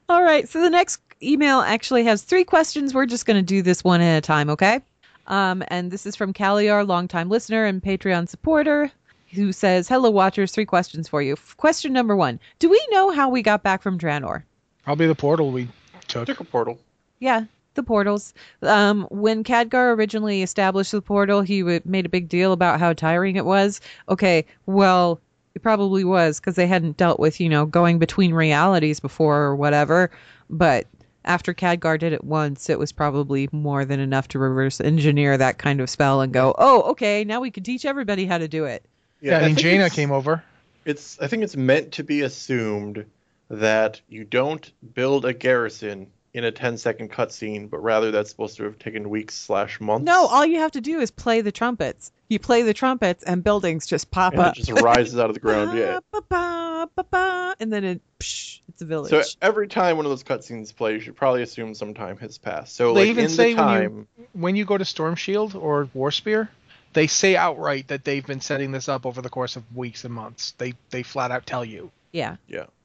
[0.08, 0.48] All right.
[0.48, 2.94] So the next email actually has three questions.
[2.94, 4.80] We're just going to do this one at a time, okay?
[5.28, 8.90] Um, and this is from Kaliar, longtime listener and Patreon supporter,
[9.32, 10.52] who says, "Hello, watchers.
[10.54, 11.36] Three questions for you.
[11.58, 14.44] Question number one: Do we know how we got back from Draenor?
[14.84, 15.68] Probably the portal we
[16.08, 16.28] took.
[16.28, 16.80] Took a portal.
[17.20, 17.44] Yeah,
[17.76, 18.34] the portals.
[18.62, 22.94] Um, when Khadgar originally established the portal, he w- made a big deal about how
[22.94, 23.82] tiring it was.
[24.10, 25.22] Okay, well,
[25.56, 29.56] it probably was because they hadn't dealt with, you know, going between realities before or
[29.56, 30.12] whatever.
[30.50, 30.88] But
[31.26, 35.58] after Khadgar did it once, it was probably more than enough to reverse engineer that
[35.58, 38.66] kind of spell and go, oh, okay, now we can teach everybody how to do
[38.66, 38.86] it.
[39.22, 40.44] Yeah, I and think Jaina came over.
[40.86, 43.06] It's I think it's meant to be assumed
[43.50, 48.58] that you don't build a garrison in a 10 second cutscene, but rather that's supposed
[48.58, 50.06] to have taken weeks slash months.
[50.06, 52.12] No, all you have to do is play the trumpets.
[52.28, 54.58] You play the trumpets, and buildings just pop and up.
[54.58, 55.78] it just rises out of the ground.
[55.78, 56.00] Yeah.
[56.12, 59.10] Ba, ba, ba, ba, and then it, psh, it's a village.
[59.10, 62.38] So every time one of those cutscenes play, you should probably assume some time has
[62.38, 62.76] passed.
[62.76, 65.56] So They like even in say the when you- when you go to Storm Shield
[65.56, 66.50] or War Spear,
[66.94, 70.14] they say outright that they've been setting this up over the course of weeks and
[70.14, 70.54] months.
[70.58, 72.36] They they flat out tell you yeah.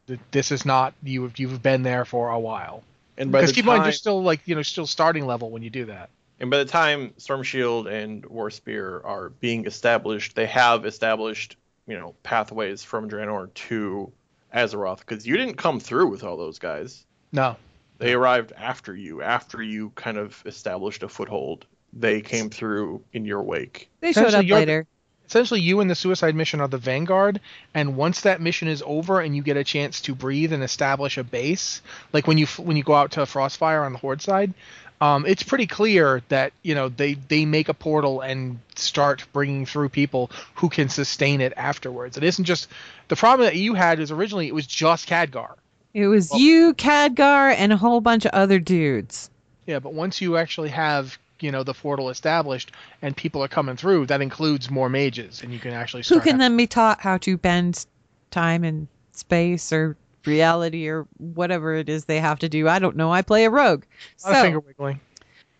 [0.07, 1.31] that this is not you.
[1.37, 2.83] You've been there for a while.
[3.17, 5.51] And by Because the keep in mind, you're still like you know still starting level
[5.51, 6.11] when you do that.
[6.41, 11.57] And by the time Storm Shield and War Spear are being established, they have established,
[11.87, 14.12] you know, pathways from Draenor to
[14.55, 17.07] Azeroth because you didn't come through with all those guys.
[17.33, 17.57] No.
[17.99, 21.67] They arrived after you, after you kind of established a foothold.
[21.93, 23.89] They came through in your wake.
[24.01, 24.87] They showed up you're- later.
[25.27, 27.41] Essentially, you and the suicide mission are the vanguard,
[27.72, 31.16] and once that mission is over and you get a chance to breathe and establish
[31.16, 31.81] a base,
[32.12, 34.53] like when you when you go out to Frostfire on the Horde side,
[35.01, 39.66] um, it's pretty clear that you know they they make a portal and start bringing
[39.66, 42.16] through people who can sustain it afterwards.
[42.16, 42.68] It isn't just
[43.09, 45.55] the problem that you had is originally it was just Khadgar.
[45.95, 49.31] It was you, Khadgar, and a whole bunch of other dudes.
[49.66, 52.72] Yeah, but once you actually have you know the portal established
[53.03, 56.37] and people are coming through, that includes more mages, and you can actually Who can
[56.37, 57.85] ha- then be taught how to bend
[58.30, 62.68] time and space or reality or whatever it is they have to do.
[62.68, 63.12] I don't know.
[63.12, 63.85] I play a rogue.
[64.24, 65.01] a lot of finger So, wiggling.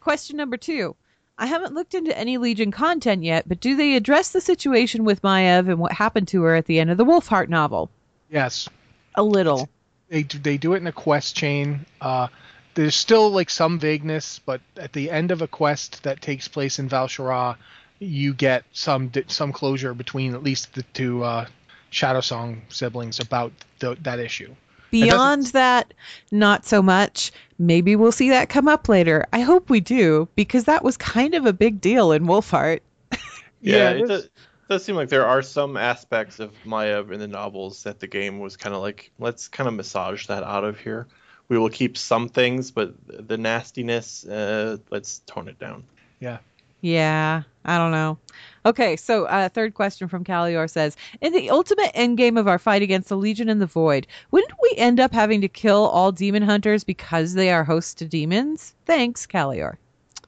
[0.00, 0.96] question number two.
[1.36, 5.20] I haven't looked into any Legion content yet, but do they address the situation with
[5.22, 7.90] Maiev and what happened to her at the end of the Wolfheart novel?
[8.30, 8.68] Yes.
[9.16, 9.68] A little.
[10.08, 11.84] they do, they do it in a quest chain.
[12.00, 12.28] Uh,
[12.74, 16.78] there's still like some vagueness, but at the end of a quest that takes place
[16.78, 17.56] in Val'sharah,
[17.98, 21.46] you get some some closure between at least the two uh,
[21.90, 24.54] Shadow Song siblings about the, that issue.
[24.90, 25.92] Beyond that,
[26.30, 27.32] not so much.
[27.58, 29.26] Maybe we'll see that come up later.
[29.32, 32.80] I hope we do, because that was kind of a big deal in Wolfheart.
[33.60, 34.08] Yeah, it it is.
[34.08, 34.30] does,
[34.68, 38.38] does seem like there are some aspects of Maya in the novels that the game
[38.38, 41.06] was kind of like, let's kind of massage that out of here.
[41.49, 45.84] We will keep some things, but the nastiness, uh, let's tone it down.
[46.20, 46.38] Yeah.
[46.80, 48.18] Yeah, I don't know.
[48.66, 52.82] Okay, so uh, third question from Calior says In the ultimate endgame of our fight
[52.82, 56.42] against the Legion and the Void, wouldn't we end up having to kill all demon
[56.42, 58.74] hunters because they are hosts to demons?
[58.84, 59.76] Thanks, Calior.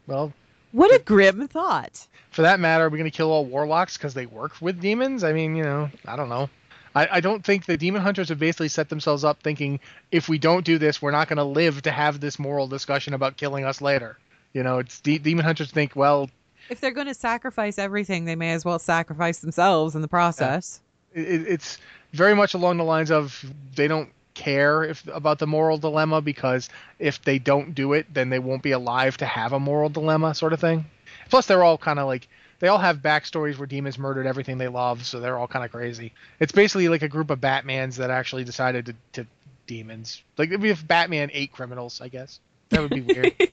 [0.07, 0.33] Well,
[0.73, 2.07] What a grim thought.
[2.31, 5.25] for that matter, are we going to kill all warlocks because they work with demons?
[5.25, 6.49] I mean, you know, I don't know.
[6.97, 9.81] I, I don't think the demon hunters have basically set themselves up thinking
[10.11, 13.13] if we don't do this, we're not going to live to have this moral discussion
[13.13, 14.19] about killing us later.
[14.55, 16.31] You know, it's de- demon hunters think, well,
[16.71, 20.81] If they're going to sacrifice everything, they may as well sacrifice themselves in the process.
[21.13, 21.77] it, it's
[22.15, 23.45] very much along the lines of
[23.75, 28.31] they don't care if about the moral dilemma because if they don't do it, then
[28.31, 30.87] they won't be alive to have a moral dilemma, sort of thing.
[31.29, 32.27] Plus, they're all kind of like
[32.59, 35.71] they all have backstories where demons murdered everything they love, so they're all kind of
[35.73, 36.13] crazy.
[36.41, 39.27] It's basically like a group of Batmans that actually decided to, to
[39.67, 40.23] demons.
[40.39, 42.41] Like it'd be if Batman ate criminals, I guess.
[42.71, 43.33] That would be weird.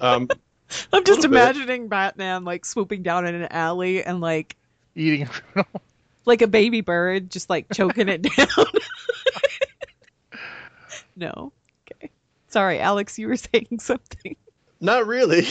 [0.00, 0.28] Um,
[0.92, 1.40] I'm just Little bit.
[1.40, 4.56] imagining Batman like swooping down in an alley and like
[4.96, 5.80] Eating a criminal.
[6.24, 8.66] like a baby bird, just like choking it down.
[11.14, 11.52] no.
[11.92, 12.10] Okay.
[12.48, 14.34] Sorry, Alex, you were saying something.
[14.80, 15.46] not really.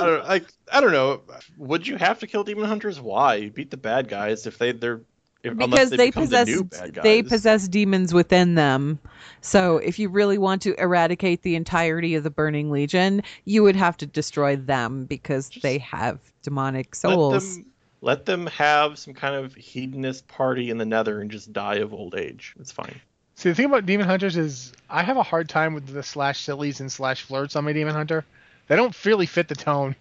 [0.00, 0.52] I don't like.
[0.72, 1.22] I don't know.
[1.56, 3.00] Would you have to kill demon hunters?
[3.00, 5.00] Why beat the bad guys if they they're
[5.42, 7.02] if, unless because they, they, become possess the new bad guys?
[7.02, 8.98] they possess demons within them.
[9.40, 13.76] So if you really want to eradicate the entirety of the burning legion, you would
[13.76, 17.56] have to destroy them because they have demonic Let souls.
[17.56, 17.66] them
[18.00, 21.92] let them have some kind of hedonist party in the Nether and just die of
[21.92, 22.54] old age.
[22.60, 23.00] It's fine.
[23.34, 26.40] See, the thing about demon hunters is I have a hard time with the slash
[26.40, 28.24] sillies and slash flirts on my demon hunter.
[28.68, 29.96] They don't really fit the tone.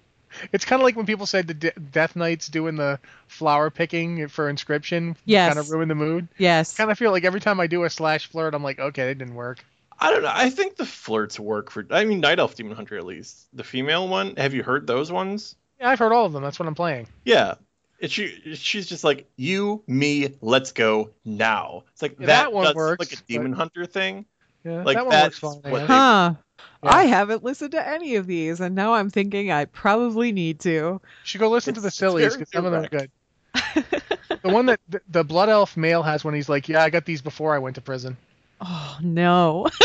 [0.51, 4.27] It's kind of like when people said the De- Death Knights doing the flower picking
[4.27, 5.47] for inscription Yes.
[5.53, 6.27] kind of ruin the mood.
[6.37, 6.75] Yes.
[6.75, 9.17] Kind of feel like every time I do a slash flirt, I'm like, okay, it
[9.17, 9.63] didn't work.
[9.99, 10.31] I don't know.
[10.31, 11.87] I think the flirts work for.
[11.89, 13.47] I mean, Night Elf Demon Hunter at least.
[13.53, 14.35] The female one.
[14.35, 15.55] Have you heard those ones?
[15.79, 16.43] Yeah, I've heard all of them.
[16.43, 17.07] That's what I'm playing.
[17.25, 17.55] Yeah.
[17.99, 18.53] It's she.
[18.53, 20.35] She's just like you, me.
[20.41, 21.83] Let's go now.
[21.93, 24.25] It's like Yeah, that, that one does works, like a demon but- hunter thing.
[24.63, 25.61] Yeah, Like that one that's works fine.
[25.65, 25.87] I what guess.
[25.87, 26.33] Huh.
[26.83, 26.89] Yeah.
[26.91, 30.69] I haven't listened to any of these, and now I'm thinking I probably need to.
[30.69, 33.11] You should go listen to the It's- it's sillies because some of them are good.
[34.43, 37.05] The one that the, the Blood Elf male has when he's like, yeah, I got
[37.05, 38.17] these before I went to prison.
[38.61, 39.67] Oh no.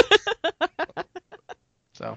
[1.94, 2.16] So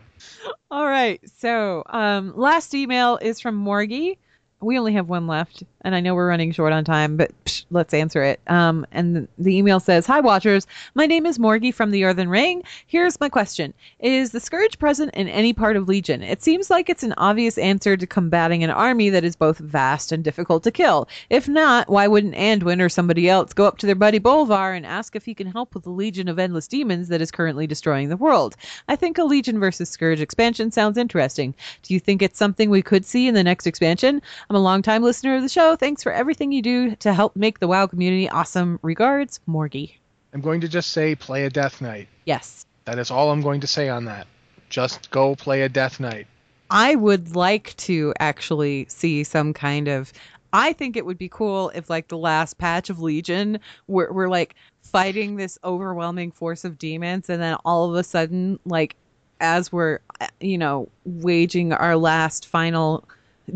[0.72, 1.20] All right.
[1.38, 4.18] So, um, last email is from Morgie.
[4.62, 7.64] We only have one left, and I know we're running short on time, but psh,
[7.70, 8.42] let's answer it.
[8.48, 10.66] Um, and the email says, "Hi, Watchers.
[10.96, 12.64] My name is Morgie from the Earthen Ring.
[12.88, 16.24] Here's my question: Is the scourge present in any part of Legion?
[16.24, 20.12] It seems like it's an obvious answer to combating an army that is both vast
[20.12, 21.08] and difficult to kill.
[21.30, 24.88] If not, why wouldn't Anduin or somebody else go up to their buddy Bolvar and
[24.88, 28.10] ask if he can help with the legion of endless demons that is currently destroying
[28.10, 28.56] the world?
[28.88, 31.54] I think a Legion versus Scourge expansion sounds interesting.
[31.84, 34.20] Do you think it's something we could see in the next expansion?
[34.50, 35.75] I'm a longtime listener of the show.
[35.76, 38.80] Thanks for everything you do to help make the WoW community awesome.
[38.82, 39.94] Regards, Morgie.
[40.34, 42.08] I'm going to just say play a Death Knight.
[42.26, 42.66] Yes.
[42.86, 44.28] That is all I'm going to say on that.
[44.70, 46.28] Just go play a Death Knight.
[46.70, 50.12] I would like to actually see some kind of.
[50.52, 54.30] I think it would be cool if, like, the last patch of Legion, we're, we're
[54.30, 58.96] like fighting this overwhelming force of demons, and then all of a sudden, like,
[59.42, 60.00] as we're,
[60.40, 63.04] you know, waging our last final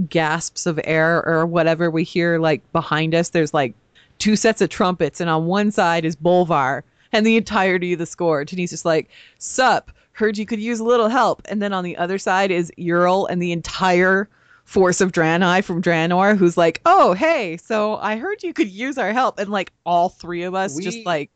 [0.09, 3.73] gasps of air or whatever, we hear, like, behind us, there's like
[4.17, 8.05] two sets of trumpets, and on one side is Bolvar and the entirety of the
[8.05, 11.41] Scourge, and he's just like, "Sup." Heard you could use a little help.
[11.45, 14.27] And then on the other side is Yrel and the entire
[14.65, 18.97] force of Draenei from Draenor, who's like, "Oh, hey, so I heard you could use
[18.97, 21.31] our help." And like all three of us, We- just like,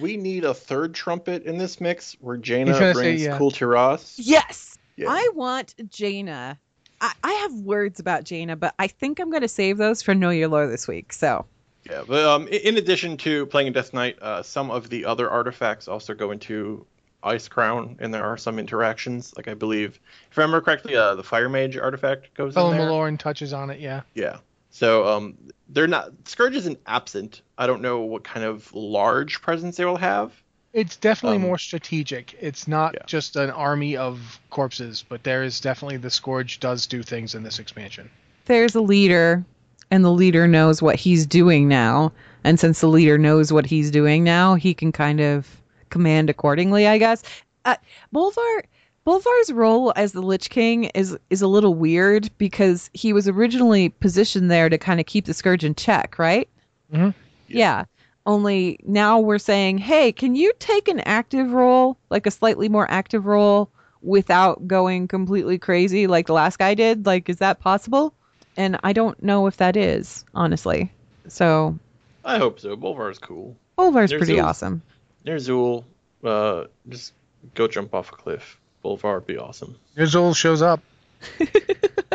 [0.00, 3.38] We need a third trumpet in this mix where He's Jaina gonna say, brings yeah.
[3.38, 4.16] Kul Tiras.
[4.18, 5.06] yes, Yeah.
[5.10, 6.58] I want Jaina.
[7.04, 10.14] I, I have words about Jaina, but I think I'm going to save those for
[10.14, 11.12] Know Your Lore this week.
[11.12, 11.44] So
[11.88, 15.30] Yeah, but um, in addition to playing a Death Knight, uh, some of the other
[15.30, 16.86] artifacts also go into
[17.22, 19.34] Ice Crown, and there are some interactions.
[19.36, 20.00] Like I believe,
[20.30, 22.88] if I remember correctly, uh, the Fire Mage artifact goes Fellow in there.
[22.88, 24.00] Maloran touches on it, yeah.
[24.14, 24.38] Yeah.
[24.70, 25.36] So um,
[25.68, 27.42] they're not Scourge isn't absent.
[27.58, 30.32] I don't know what kind of large presence they will have.
[30.74, 32.36] It's definitely Um, more strategic.
[32.40, 33.02] It's not yeah.
[33.06, 37.42] just an army of corpses, but there is definitely the Scourge does do things in
[37.44, 38.10] this expansion.
[38.46, 39.42] there's a leader,
[39.90, 42.12] and the leader knows what he's doing now.
[42.42, 45.48] And since the leader knows what he's doing now, he can kind of
[45.88, 47.22] command accordingly, I guess.
[47.64, 47.76] Uh,
[48.12, 48.64] Bolvar,
[49.06, 53.88] Bolvar's role as the Lich King is is a little weird because he was originally
[53.90, 56.48] positioned there to kind of keep the Scourge in check, right?
[56.92, 57.14] Mhm.
[57.48, 57.84] Yeah.
[58.26, 62.90] Only now we're saying, hey, can you take an active role, like a slightly more
[62.90, 63.70] active role,
[64.02, 67.04] without going completely crazy like the last guy did?
[67.06, 68.14] Like, is that possible?
[68.56, 70.90] And I don't know if that is, honestly.
[71.28, 71.78] So
[72.24, 72.76] I hope so.
[72.76, 73.56] Bolvar's cool.
[73.78, 74.44] Bolvar's There's pretty Zeus.
[74.44, 74.82] awesome.
[75.26, 75.84] Ner'zhul,
[76.22, 77.12] uh, just
[77.54, 78.58] go jump off a cliff.
[78.84, 79.76] Bolvar would be awesome.
[79.96, 80.80] Ner'zhul shows up.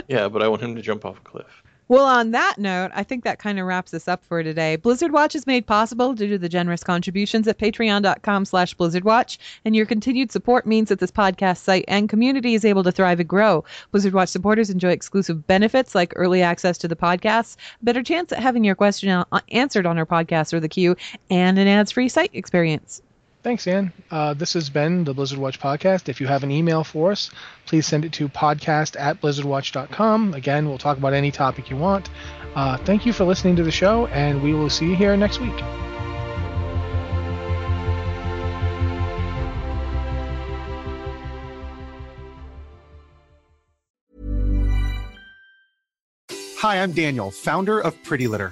[0.09, 1.63] Yeah, but I want him to jump off a cliff.
[1.89, 4.75] Well, on that note, I think that kind of wraps us up for today.
[4.75, 9.75] Blizzard Watch is made possible due to the generous contributions at patreon.com slash blizzardwatch, and
[9.75, 13.27] your continued support means that this podcast site and community is able to thrive and
[13.27, 13.65] grow.
[13.89, 18.31] Blizzard Watch supporters enjoy exclusive benefits like early access to the podcast, a better chance
[18.31, 20.95] at having your question answered on our podcast or the queue,
[21.31, 23.01] and an ads-free site experience.
[23.41, 23.93] Thanks, Anne.
[24.11, 26.09] Uh, this has been the Blizzard Watch podcast.
[26.09, 27.31] If you have an email for us,
[27.65, 30.33] please send it to podcast at blizzardwatch.com.
[30.33, 32.09] Again, we'll talk about any topic you want.
[32.53, 35.39] Uh, thank you for listening to the show, and we will see you here next
[35.39, 35.57] week.
[46.57, 48.51] Hi, I'm Daniel, founder of Pretty Litter.